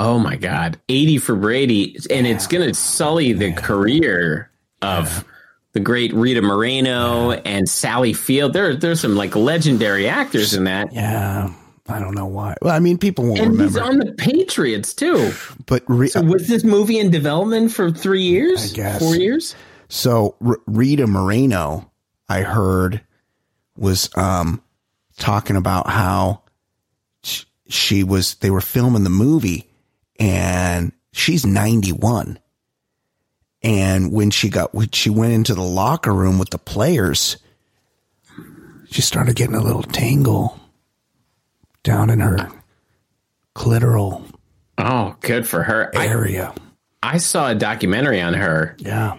[0.00, 5.24] Oh my God, eighty for Brady, and it's going to sully the career of
[5.72, 8.52] the great Rita Moreno and Sally Field.
[8.52, 10.92] There, there's some like legendary actors in that.
[10.92, 11.52] Yeah,
[11.88, 12.54] I don't know why.
[12.62, 13.62] Well, I mean, people won't remember.
[13.64, 15.32] And he's on the Patriots too.
[15.66, 18.72] but re- So was this movie in development for three years?
[18.72, 18.98] I guess.
[19.00, 19.56] four years.
[19.88, 21.90] So R- Rita Moreno,
[22.28, 23.00] I heard,
[23.76, 24.62] was um
[25.16, 26.42] talking about how
[27.68, 28.36] she was.
[28.36, 29.67] They were filming the movie,
[30.18, 32.38] and she's ninety one.
[33.62, 37.36] And when she got, when she went into the locker room with the players,
[38.90, 40.58] she started getting a little tingle
[41.82, 42.50] down in her
[43.54, 44.24] clitoral
[44.80, 45.90] Oh, good for her.
[45.96, 46.54] I, area.
[47.02, 49.16] I saw a documentary on her, Yeah.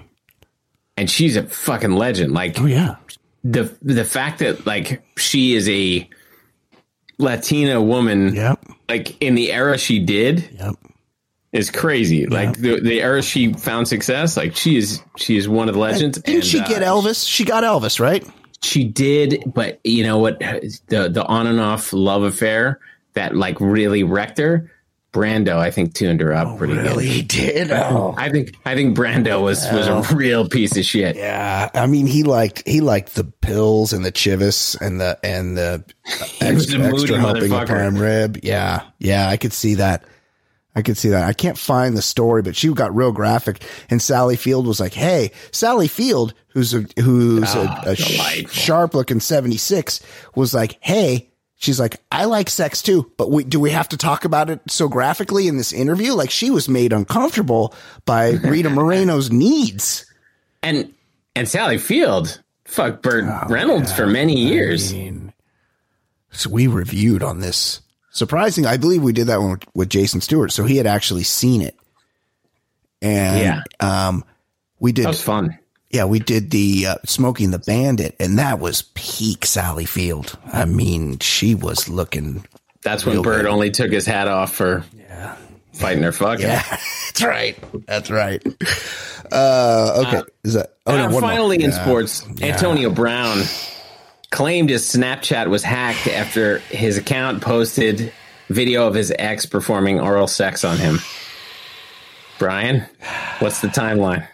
[0.95, 2.33] and she's a fucking legend.
[2.33, 2.95] Like Oh yeah.
[3.43, 6.07] the the fact that like she is a
[7.17, 8.65] Latina woman, Yep.
[8.89, 10.75] Like in the era she did, Yep.
[11.53, 12.25] is crazy.
[12.25, 15.79] Like the the era she found success, like she is she is one of the
[15.79, 16.17] legends.
[16.19, 17.27] Didn't and, she uh, get Elvis?
[17.27, 18.27] She got Elvis, right?
[18.61, 20.39] She did, but you know what?
[20.39, 22.79] The the on and off love affair
[23.13, 24.71] that like really wrecked her.
[25.11, 26.83] Brando, I think, tuned her up pretty good.
[26.85, 27.07] Really?
[27.07, 27.71] He did.
[27.71, 28.13] Oh.
[28.17, 31.15] I think I think Brando was was a real piece of shit.
[31.15, 35.57] Yeah, I mean, he liked he liked the pills and the chivas and the and
[35.57, 35.83] the
[36.41, 38.39] extra, extra helping of prime rib.
[38.43, 40.03] Yeah, yeah, I could see that.
[40.75, 41.23] I could see that.
[41.23, 43.63] I can't find the story, but she got real graphic.
[43.89, 47.95] And Sally Field was like, "Hey, Sally Field, who's a who's Ah, a, a
[48.47, 50.01] sharp looking seventy six,
[50.35, 51.28] was like, hey."
[51.61, 54.61] She's like, I like sex too, but we, do we have to talk about it
[54.69, 56.13] so graphically in this interview?
[56.13, 57.73] Like she was made uncomfortable
[58.05, 60.05] by Rita Moreno's needs.
[60.63, 60.93] And
[61.35, 64.93] and Sally Field, fuck Burt Oh, Reynolds for many years.
[66.31, 67.81] So we reviewed on this.
[68.11, 71.23] Surprising, I believe we did that one with, with Jason Stewart, so he had actually
[71.23, 71.75] seen it.
[73.01, 73.61] And Yeah.
[74.07, 74.23] um,
[74.79, 75.57] we did, That was fun.
[75.89, 80.37] Yeah, we did the uh, Smoking the Bandit, and that was peak Sally Field.
[80.51, 82.45] I mean, she was looking.
[82.81, 83.51] That's when Bird good.
[83.51, 84.83] only took his hat off for
[85.73, 86.45] fighting her fucking.
[86.45, 87.57] Yeah, that's right.
[87.87, 88.41] That's right.
[89.31, 90.73] Uh, okay, is that?
[90.85, 91.21] Oh, no, Uh, one more.
[91.21, 91.83] finally, in Yeah.
[91.83, 93.43] sports, Antonio Brown
[94.31, 98.11] claimed his Snapchat was hacked after his account posted
[98.49, 100.99] video of his ex performing oral sex on him.
[102.39, 102.85] Brian,
[103.39, 104.25] what's the timeline?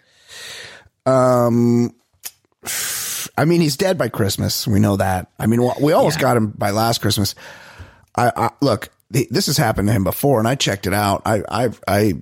[3.38, 4.68] I mean, he's dead by Christmas.
[4.68, 5.32] We know that.
[5.39, 7.36] I mean, we almost got him by last Christmas.
[8.16, 8.89] I, I look.
[9.14, 11.22] th- This has happened to him before, and I checked it out.
[11.26, 12.14] I, I, I,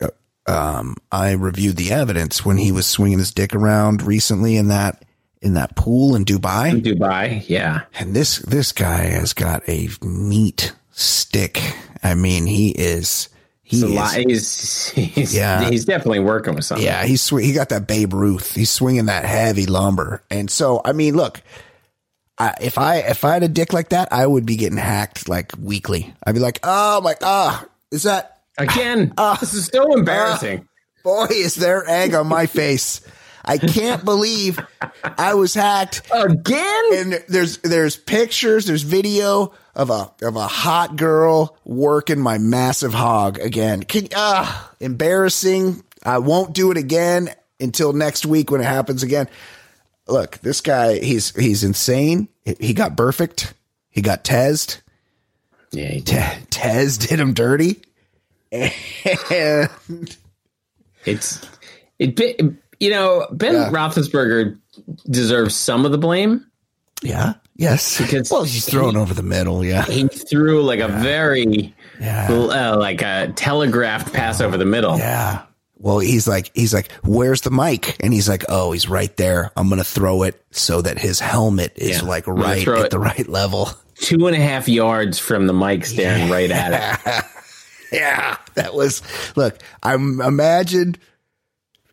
[0.00, 0.08] uh,
[0.50, 5.04] um, I reviewed the evidence when he was swinging his dick around recently in that
[5.42, 6.70] in that pool in Dubai.
[6.70, 7.82] In Dubai, yeah.
[7.98, 11.60] And this this guy has got a meat stick.
[12.02, 13.28] I mean, he is
[13.64, 14.14] he is lot.
[14.14, 15.68] He's, he's, Yeah.
[15.68, 16.84] he's definitely working with something.
[16.86, 18.54] Yeah, he's sw- he got that Babe Ruth.
[18.54, 21.40] He's swinging that heavy lumber, and so I mean, look,
[22.38, 25.28] I, if I if I had a dick like that, I would be getting hacked
[25.28, 26.14] like weekly.
[26.26, 30.68] I'd be like, oh my, ah, is that Again, Uh, this is so embarrassing.
[31.02, 31.26] boy?
[31.30, 33.00] Is there egg on my face?
[33.44, 34.58] I can't believe
[35.02, 36.02] I was hacked.
[36.12, 36.84] Again?
[36.94, 42.94] And there's there's pictures, there's video of a of a hot girl working my massive
[42.94, 43.82] hog again.
[43.82, 45.82] Can ah embarrassing.
[46.02, 47.30] I won't do it again
[47.60, 49.28] until next week when it happens again.
[50.06, 52.28] Look, this guy he's he's insane.
[52.44, 53.52] He got Burfict.
[53.90, 54.80] He got tesed.
[55.70, 57.82] yeah, he Te- Tez did him dirty.
[58.52, 59.70] And
[61.04, 61.40] It's
[61.98, 62.16] it.
[62.16, 62.38] be-
[62.84, 63.70] You know, Ben Yeah.
[63.70, 64.58] Roethlisberger
[65.10, 66.44] deserves some of the blame.
[67.02, 67.98] yeah, yes.
[68.00, 69.64] Because well, he's thrown over the middle.
[69.64, 72.26] Yeah, He threw like a very yeah.
[72.30, 74.98] uh, like a telegraphed pass over the middle.
[74.98, 75.42] Yeah.
[75.78, 77.96] Well, he's like, he's like, where's the mic?
[78.00, 79.50] And he's like, oh, he's right there.
[79.56, 82.08] I'm going to throw it so that his helmet is Yeah.
[82.08, 83.68] like right at the right level.
[83.96, 87.24] Two and a half yards from the mic, staring right at it.
[87.92, 88.38] Yeah.
[88.54, 89.02] That was,
[89.36, 90.96] look, I'm imagine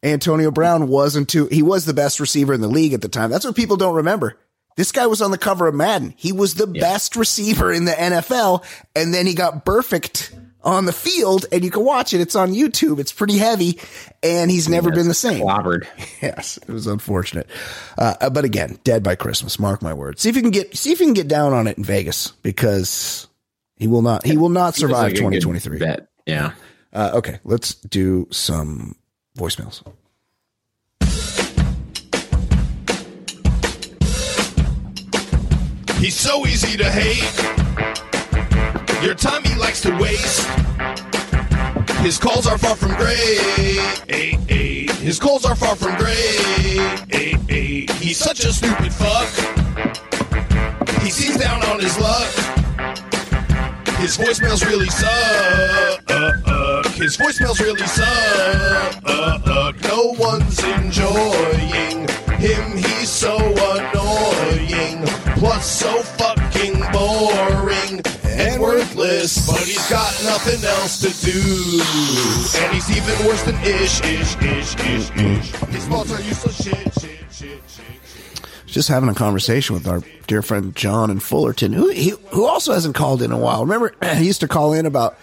[0.03, 3.29] Antonio Brown wasn't too, he was the best receiver in the league at the time.
[3.29, 4.37] That's what people don't remember.
[4.77, 6.13] This guy was on the cover of Madden.
[6.17, 8.63] He was the best receiver in the NFL.
[8.95, 10.33] And then he got Burfict
[10.63, 12.21] on the field and you can watch it.
[12.21, 12.99] It's on YouTube.
[12.99, 13.79] It's pretty heavy
[14.23, 15.43] and he's never been the same.
[15.43, 15.87] Clobbered.
[16.21, 17.47] Yes, it was unfortunate.
[17.97, 19.57] Uh, but again, dead by Christmas.
[19.57, 20.21] Mark my words.
[20.21, 22.27] See if you can get see if you can get down on it in Vegas
[22.43, 23.27] because
[23.75, 25.79] he will not he will not survive like 2023.
[25.79, 26.07] Bet.
[26.27, 26.53] Yeah.
[26.93, 28.95] Uh, okay, let's do some
[29.37, 29.83] voicemails.
[35.99, 37.21] He's so easy to hate.
[39.03, 40.47] Your time he likes to waste.
[42.01, 43.39] His calls are far from great.
[44.99, 46.39] His calls are far from great.
[47.99, 49.29] He's such a stupid fuck.
[51.01, 52.60] He seems down on his luck.
[54.01, 56.01] His voicemails really suck.
[56.09, 58.95] Uh, uh, his voicemails really suck.
[59.05, 62.07] Uh, no one's enjoying
[62.39, 62.77] him.
[62.77, 65.05] He's so annoying.
[65.37, 69.45] Plus, so fucking boring and worthless.
[69.45, 71.39] But he's got nothing else to do.
[72.59, 75.51] And he's even worse than ish, ish, ish, ish, ish.
[75.69, 78.00] His faults are useless shit, shit, shit, shit.
[78.71, 82.73] Just having a conversation with our dear friend John in Fullerton, who he, who also
[82.73, 83.61] hasn't called in a while.
[83.65, 85.17] Remember, he used to call in about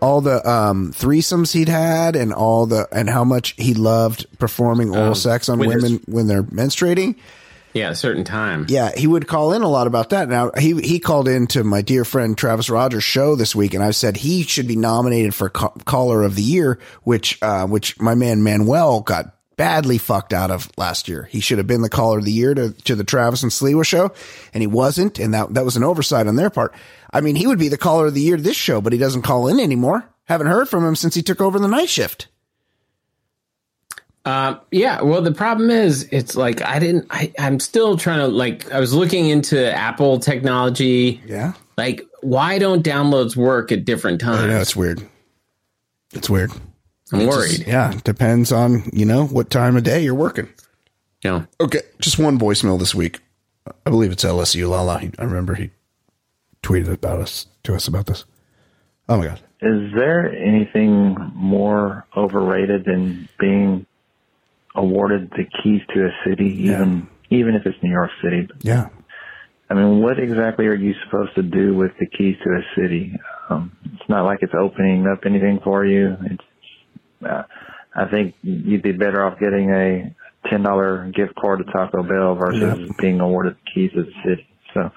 [0.00, 4.90] all the um, threesomes he'd had and all the and how much he loved performing
[4.90, 7.16] oral Um, sex on women when they're menstruating.
[7.72, 8.66] Yeah, a certain time.
[8.68, 10.28] Yeah, he would call in a lot about that.
[10.28, 13.82] Now he he called in to my dear friend Travis Rogers' show this week, and
[13.82, 17.98] I said he should be nominated for ca- caller of the year, which uh, which
[17.98, 21.28] my man Manuel got badly fucked out of last year.
[21.30, 23.86] He should have been the caller of the year to to the Travis and Sliwa
[23.86, 24.10] show,
[24.52, 26.74] and he wasn't, and that that was an oversight on their part.
[27.12, 28.98] I mean, he would be the caller of the year to this show, but he
[28.98, 30.04] doesn't call in anymore.
[30.24, 32.26] Haven't heard from him since he took over the night shift.
[34.24, 35.00] Uh, yeah.
[35.00, 37.06] Well, the problem is, it's like I didn't.
[37.10, 38.72] I, I'm still trying to like.
[38.72, 41.20] I was looking into Apple technology.
[41.24, 44.40] Yeah, Like, why don't downloads work at different times?
[44.40, 45.08] I know it's weird.
[46.14, 46.50] It's weird.
[47.12, 47.64] I'm worried.
[47.66, 50.48] Yeah, depends on you know what time of day you're working.
[51.22, 51.44] Yeah.
[51.60, 53.20] Okay, just one voicemail this week.
[53.86, 54.98] I believe it's LSU Lala.
[54.98, 55.70] He, I remember he
[56.62, 58.24] tweeted about us to us about this.
[59.08, 59.40] Oh my god.
[59.60, 63.86] Is there anything more overrated than being
[64.74, 68.48] awarded the keys to a city, even even if it's New York City?
[68.62, 68.88] Yeah.
[69.70, 73.18] I mean, what exactly are you supposed to do with the keys to a city?
[73.48, 76.16] Um, it's not like it's opening up anything for you.
[76.24, 76.44] It's,
[77.24, 77.42] uh,
[77.94, 80.14] I think you'd be better off getting a
[80.48, 84.46] ten dollar gift card to Taco Bell versus being awarded the keys to the city.
[84.74, 84.90] So,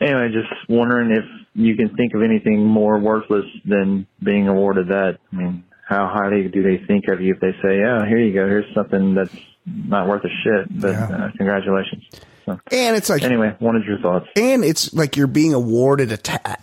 [0.00, 1.24] anyway, just wondering if
[1.54, 5.18] you can think of anything more worthless than being awarded that.
[5.32, 8.32] I mean, how highly do they think of you if they say, "Yeah, here you
[8.32, 8.46] go.
[8.48, 9.34] Here's something that's
[9.66, 12.04] not worth a shit," but uh, congratulations.
[12.46, 14.26] So, And it's like anyway, wanted your thoughts.
[14.36, 16.56] and it's like you're being awarded a ta-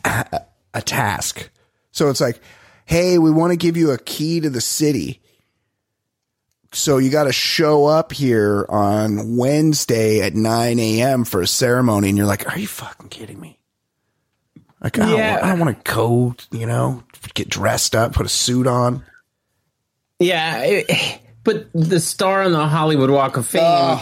[0.73, 1.49] a task.
[1.91, 2.39] So it's like,
[2.91, 5.21] hey, we want to give you a key to the city.
[6.73, 11.23] So you got to show up here on Wednesday at 9 a.m.
[11.23, 12.09] for a ceremony.
[12.09, 13.57] And you're like, are you fucking kidding me?
[14.83, 17.01] Like, I don't, I don't want to go, you know,
[17.33, 19.03] get dressed up, put a suit on.
[20.19, 23.97] Yeah, it- but the star on the Hollywood Walk of Fame,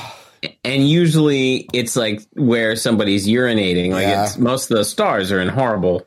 [0.65, 3.91] and usually it's like where somebody's urinating.
[3.91, 4.25] Like Yeah.
[4.25, 6.05] it's most of the stars are in horrible,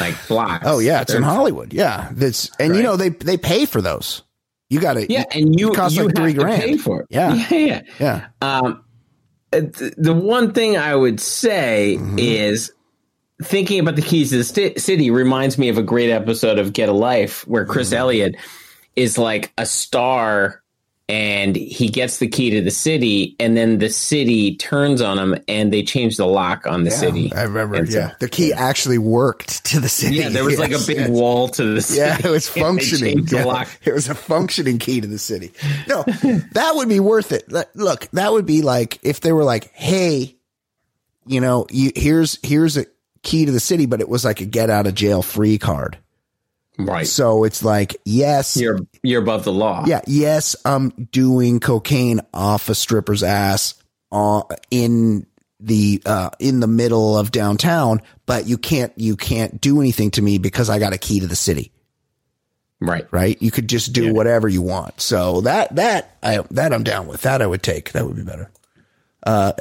[0.00, 0.64] like blocks.
[0.66, 1.72] Oh yeah, it's in They're- Hollywood.
[1.72, 4.22] Yeah, that's and you know they they pay for those.
[4.70, 6.60] You got to Yeah, and you it costs you like three grand.
[6.62, 7.06] pay for it.
[7.10, 7.34] Yeah.
[7.50, 7.82] yeah, yeah.
[8.00, 8.26] yeah.
[8.40, 8.82] Um,
[9.52, 12.18] th- the one thing I would say Mm-hmm.
[12.18, 12.72] is
[13.42, 16.72] thinking about the keys to the sti- city reminds me of a great episode of
[16.72, 17.96] Get a Life where Chris Mm-hmm.
[17.98, 18.36] Elliott
[18.96, 20.62] is like a star
[21.08, 25.36] and he gets the key to the city and then the city turns on him
[25.48, 27.30] and they change the lock on the city.
[27.34, 27.84] I remember.
[27.86, 30.16] So- yeah, the key actually worked to the city.
[30.16, 31.10] Yeah, there was like a big yes.
[31.10, 31.98] wall to the city.
[32.00, 33.26] Yeah, it was functioning.
[33.30, 33.66] Yeah.
[33.84, 35.52] It was a functioning key to the city.
[35.86, 36.02] No,
[36.52, 37.44] that would be worth it.
[37.74, 40.36] Look, that would be like if they were like, "Hey,
[41.26, 42.86] you know, you here's here's a
[43.22, 45.98] key to the city," but it was like a get out of jail free card.
[46.78, 47.06] Right.
[47.06, 49.84] So it's like, yes, You're you're above the law.
[49.86, 53.74] yeah, yes, I'm doing cocaine off a stripper's ass
[54.10, 55.26] uh, in
[55.60, 60.22] the uh, in the middle of downtown, but you can't you can't do anything to
[60.22, 61.70] me because I got a key to the city.
[62.80, 63.06] Right.
[63.12, 63.40] Right?
[63.40, 65.00] You could just do whatever you want.
[65.00, 67.22] So that that I that I'm down with.
[67.22, 67.92] That I would take.
[67.92, 68.50] That would be better.
[69.24, 69.52] Uh,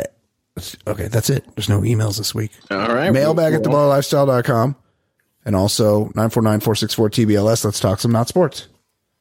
[0.88, 1.46] okay, that's it.
[1.56, 2.52] There's no emails this week.
[2.70, 3.12] All right.
[3.12, 4.76] Mailbag at Well, theballerlifestyle.com
[5.46, 7.66] and also 949-464-TBLS.
[7.66, 8.68] Let's talk some not sports.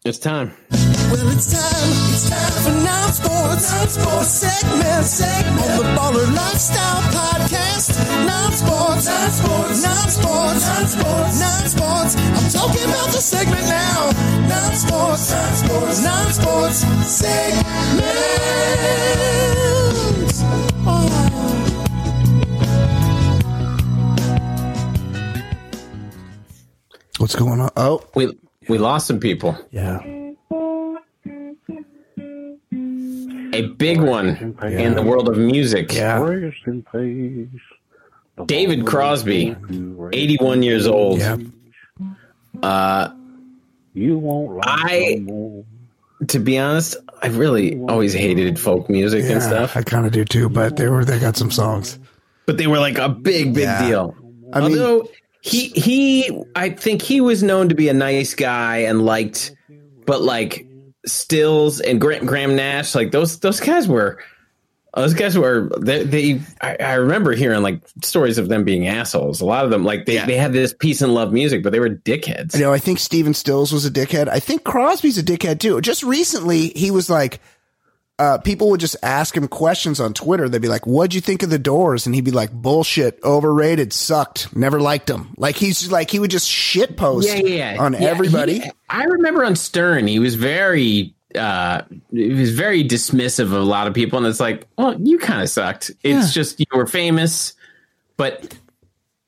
[0.05, 0.53] It's time.
[0.70, 3.70] Well, it's time, it's time for non sports.
[3.70, 7.94] Non sports segment, segment on the Baller Lifestyle Podcast.
[8.27, 12.16] Non sports, non sports, non sports, non sports, non sports.
[12.16, 14.11] I'm talking about the segment now.
[14.49, 18.03] Non sports, non sports, non sports segment.
[27.23, 27.70] What's going on?
[27.77, 28.36] Oh, We
[28.69, 29.57] we lost some people.
[29.70, 30.01] yeah.
[33.55, 35.93] A big one in the world of music.
[35.94, 36.19] Yeah.
[36.20, 37.61] Rest in peace.
[38.47, 39.55] David Crosby,
[40.12, 41.20] 81 years old.
[41.20, 41.36] Yeah.
[42.61, 43.11] Uh,
[43.94, 45.23] You won't I,
[46.27, 50.24] to be honest, I really always hated folk music and stuff, I kind of do
[50.24, 52.01] too, but they were they got some songs.
[52.47, 53.86] but they were like a big, big Yeah.
[53.86, 54.16] deal.
[54.53, 55.09] I mean- Although
[55.44, 59.55] he, he, I think he was known to be a nice guy and liked,
[60.06, 60.66] but like
[61.05, 64.23] Stills and Graham, Graham Nash, like those, those guys were,
[64.94, 69.40] those guys were, they, they I, I remember hearing like stories of them being assholes.
[69.40, 70.27] A lot of them, like they, Yeah.
[70.27, 72.55] they had this peace and love music, but they were dickheads.
[72.55, 74.28] You know, I think Stephen Stills was a dickhead.
[74.28, 75.81] I think Crosby's a dickhead too.
[75.81, 77.40] Just recently, he was like,
[78.23, 80.49] uh, people would just ask him questions on Twitter.
[80.49, 83.93] They'd be like, "What'd you think of the Doors?" And he'd be like, "Bullshit, overrated,
[83.93, 87.82] sucked, never liked them." Like he's like he would just shit post yeah, yeah, yeah.
[87.82, 88.61] on everybody.
[88.61, 91.82] he- I remember on Stern, he was very, uh,
[92.12, 95.43] he was very dismissive of a lot of people, and it's like, well, you kind
[95.43, 95.90] of sucked.
[96.05, 97.55] It's just you were famous,
[98.16, 98.55] but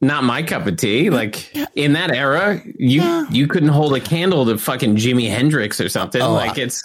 [0.07, 1.11] not my cup of tea.
[1.11, 5.89] Like in that era, you you couldn't hold a candle to fucking Jimi Hendrix or
[5.89, 6.21] something.
[6.23, 6.83] Oh, like it's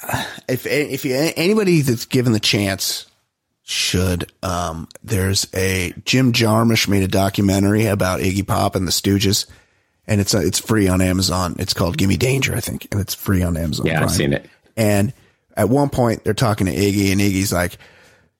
[0.47, 3.05] if if you, anybody that's given the chance
[3.69, 9.45] should um there's a Jim Jarmusch made a documentary about Iggy Pop and the Stooges
[10.07, 13.13] and it's uh, it's free on Amazon it's called Gimme Danger I think and it's
[13.13, 14.49] free on Amazon yeah, I've seen it.
[14.75, 15.13] and
[15.55, 17.77] at one point they're talking to Iggy and Iggy's like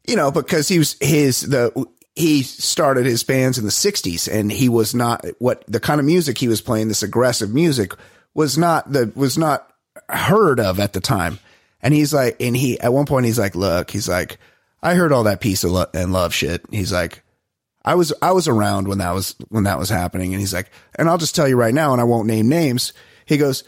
[0.08, 1.88] you know because he was his the
[2.20, 6.06] he started his bands in the 60s and he was not what the kind of
[6.06, 7.94] music he was playing this aggressive music
[8.34, 9.72] was not the was not
[10.10, 11.40] heard of at the time.
[11.82, 14.38] And he's like and he at one point he's like look he's like
[14.84, 16.62] I heard all that peace of lo- and love shit.
[16.72, 17.24] He's like
[17.86, 20.34] I was I was around when that was when that was happening.
[20.34, 22.92] And he's like and I'll just tell you right now and I won't name names.
[23.28, 23.64] He goes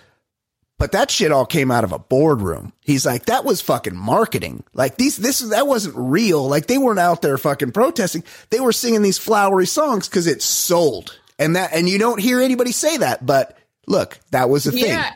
[0.81, 2.73] but that shit all came out of a boardroom.
[2.81, 4.63] He's like, that was fucking marketing.
[4.73, 6.49] Like these, this, that wasn't real.
[6.49, 8.23] Like they weren't out there fucking protesting.
[8.49, 11.19] They were singing these flowery songs because it sold.
[11.37, 13.55] And that, and you don't hear anybody say that, but
[13.85, 14.85] look, that was a thing.
[14.85, 15.13] Yeah.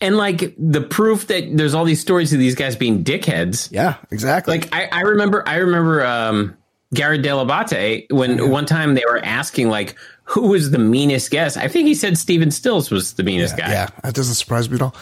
[0.00, 3.72] And like the proof that there's all these stories of these guys being dickheads.
[3.72, 4.60] Yeah, exactly.
[4.60, 6.56] Like I, I remember, I remember um,
[6.92, 11.56] Garrett Dell'Abate when one time they were asking like, who was the meanest guest?
[11.56, 13.70] I think he said Stephen Stills was the meanest guy.
[13.70, 14.94] Yeah, that doesn't surprise me at all.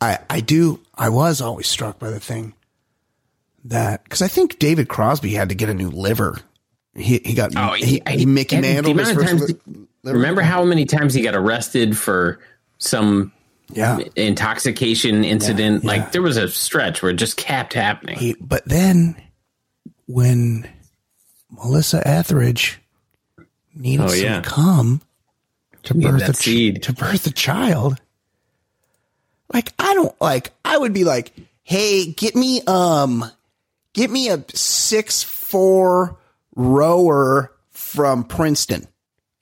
[0.00, 2.54] I, I do, I was always struck by the thing
[3.64, 6.38] that, cause I think David Crosby had to get a new liver.
[6.94, 8.94] He, he got, Oh, he, I- he Mickey Mantle.
[8.94, 9.86] his first times- li-.
[10.04, 12.38] Remember how many times he got arrested for
[12.78, 13.32] some
[13.72, 13.98] Yeah.
[14.14, 15.82] intoxication incident?
[15.82, 15.88] yeah.
[15.90, 18.16] Like there was a stretch where it just kept happening.
[18.16, 19.20] He, but then
[20.06, 20.68] when
[21.50, 22.78] Melissa Etheridge
[23.74, 24.40] needed Oh, some yeah.
[24.42, 25.00] cum
[25.84, 26.82] to Need birth that a ch- seed.
[26.84, 28.00] to birth a child,
[29.52, 31.32] like I don't like I would be like,
[31.62, 33.24] hey, get me um,
[33.92, 36.18] get me a six four
[36.54, 38.86] rower from Princeton.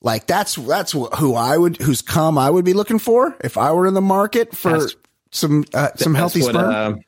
[0.02, 3.72] Like that's that's who I would whose cum I would be looking for if I
[3.72, 4.96] were in the market for That's-
[5.30, 6.94] some uh, some healthy what, sperm.
[6.94, 6.98] uh,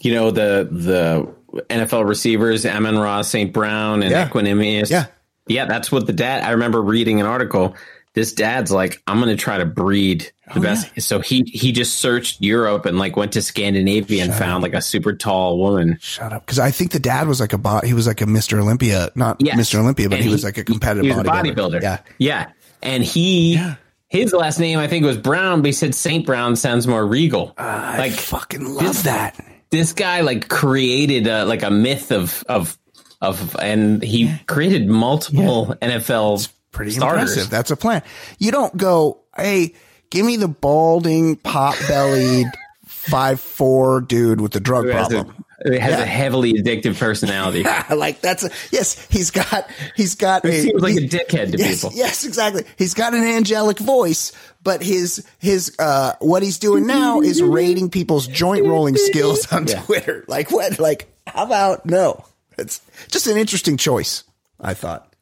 [0.00, 1.34] you know the the
[1.70, 3.52] NFL receivers, Amon-Ra, St.
[3.52, 4.28] Brown, and Yeah.
[4.28, 4.90] Equanimeous.
[4.90, 5.06] Yeah.
[5.46, 6.42] yeah, that's what the dad.
[6.42, 7.74] I remember reading an article.
[8.14, 11.00] This dad's like, I'm going to try to breed Oh, the best.
[11.02, 14.82] So he he just searched Europe and like went to Scandinavia and found like a
[14.82, 15.98] super tall woman.
[16.00, 17.84] Shut up, because I think the dad was like a bot.
[17.84, 18.60] he was like a Mr.
[18.60, 19.56] Olympia, not Yes.
[19.58, 19.80] Mr.
[19.80, 21.54] Olympia, but And he, was like a competitive he bodybuilder.
[21.54, 21.82] bodybuilder.
[21.82, 22.50] Yeah, yeah,
[22.82, 23.54] and he.
[23.54, 23.76] Yeah.
[24.08, 27.52] His last name, I think, was Brown, but he said Saint Brown sounds more regal.
[27.58, 29.34] I like fucking love this- that.
[29.74, 32.78] This guy like created a, like a myth of of
[33.20, 37.30] of and he created multiple NFL Pretty starters.
[37.30, 37.50] impressive.
[37.50, 38.02] That's a plan.
[38.38, 39.74] You don't go, hey,
[40.10, 42.46] give me the balding, pot bellied,
[42.86, 45.44] five four dude with the drug problem.
[45.64, 46.02] It has Yeah.
[46.02, 47.62] a heavily addictive personality.
[47.94, 51.58] like that's a, yes, he's got he's got He a seems like a dickhead to
[51.58, 51.96] yes, people.
[51.96, 52.64] Yes, exactly.
[52.76, 54.32] He's got an angelic voice,
[54.64, 59.66] but his his uh what he's doing now is rating people's joint rolling skills on
[59.66, 60.24] Twitter.
[60.26, 60.78] Like what?
[60.78, 62.24] Like how about no?
[62.58, 64.24] It's just an interesting choice.
[64.60, 65.12] I thought.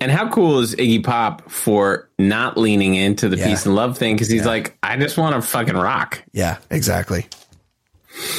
[0.00, 3.48] And how cool is Iggy Pop for not leaning into the Yeah.
[3.48, 4.14] peace and love thing?
[4.14, 6.22] Because he's like, I just want to fucking rock.
[6.32, 7.26] Yeah, exactly.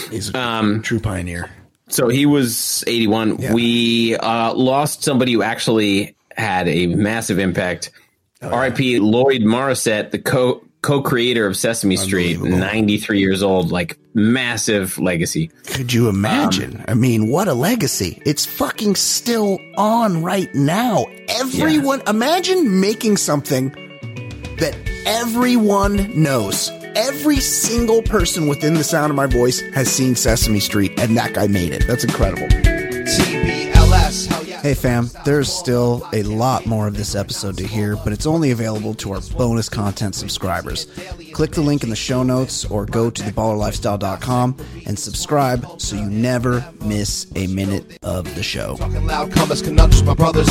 [0.09, 1.49] He's a Um, true pioneer.
[1.89, 3.37] So he was 81.
[3.39, 3.53] Yeah.
[3.53, 7.91] We uh, lost somebody who actually had a massive impact.
[8.41, 8.99] Oh, R.I.P.
[8.99, 15.51] Lloyd Morrisett, the co co-creator of Sesame Street, 93 years old, like massive legacy.
[15.67, 16.77] Could you imagine?
[16.77, 18.19] Um, I mean, what a legacy.
[18.25, 21.05] It's fucking still on right now.
[21.29, 23.69] Everyone, imagine making something
[24.57, 26.71] that everyone knows.
[26.95, 31.33] Every single person within the sound of my voice has seen Sesame Street, and that
[31.33, 31.85] guy made it.
[31.87, 32.47] That's incredible.
[32.51, 33.50] Yeah.
[34.61, 38.51] Hey fam, there's still a lot more of this episode to hear, but it's only
[38.51, 40.85] available to our bonus content subscribers.
[41.33, 44.55] Click the link in the show notes or go to theballerlifestyle.com
[44.85, 48.75] and subscribe so you never miss a minute of the show.
[48.77, 49.35] Talking loud
[50.05, 50.47] my brothers.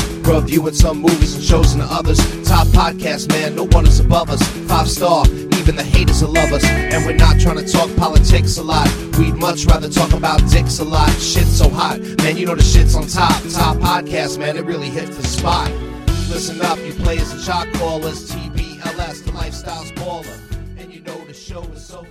[0.75, 2.40] Some movies and shows and others.
[2.51, 4.43] Top podcast, man, no one is above us.
[4.67, 5.25] Five star,
[5.55, 6.65] even the haters will love us.
[6.65, 8.89] And we're not trying to talk politics a lot.
[9.17, 11.11] We'd much rather talk about dicks a lot.
[11.11, 13.41] Shit's so hot, man, you know the shit's on top.
[13.53, 15.71] Top podcast, man, it really hits the spot.
[16.29, 18.33] Listen up, you players and shot callers.
[18.33, 20.37] TBLS, the lifestyle's baller.
[20.77, 22.05] And you know the show is so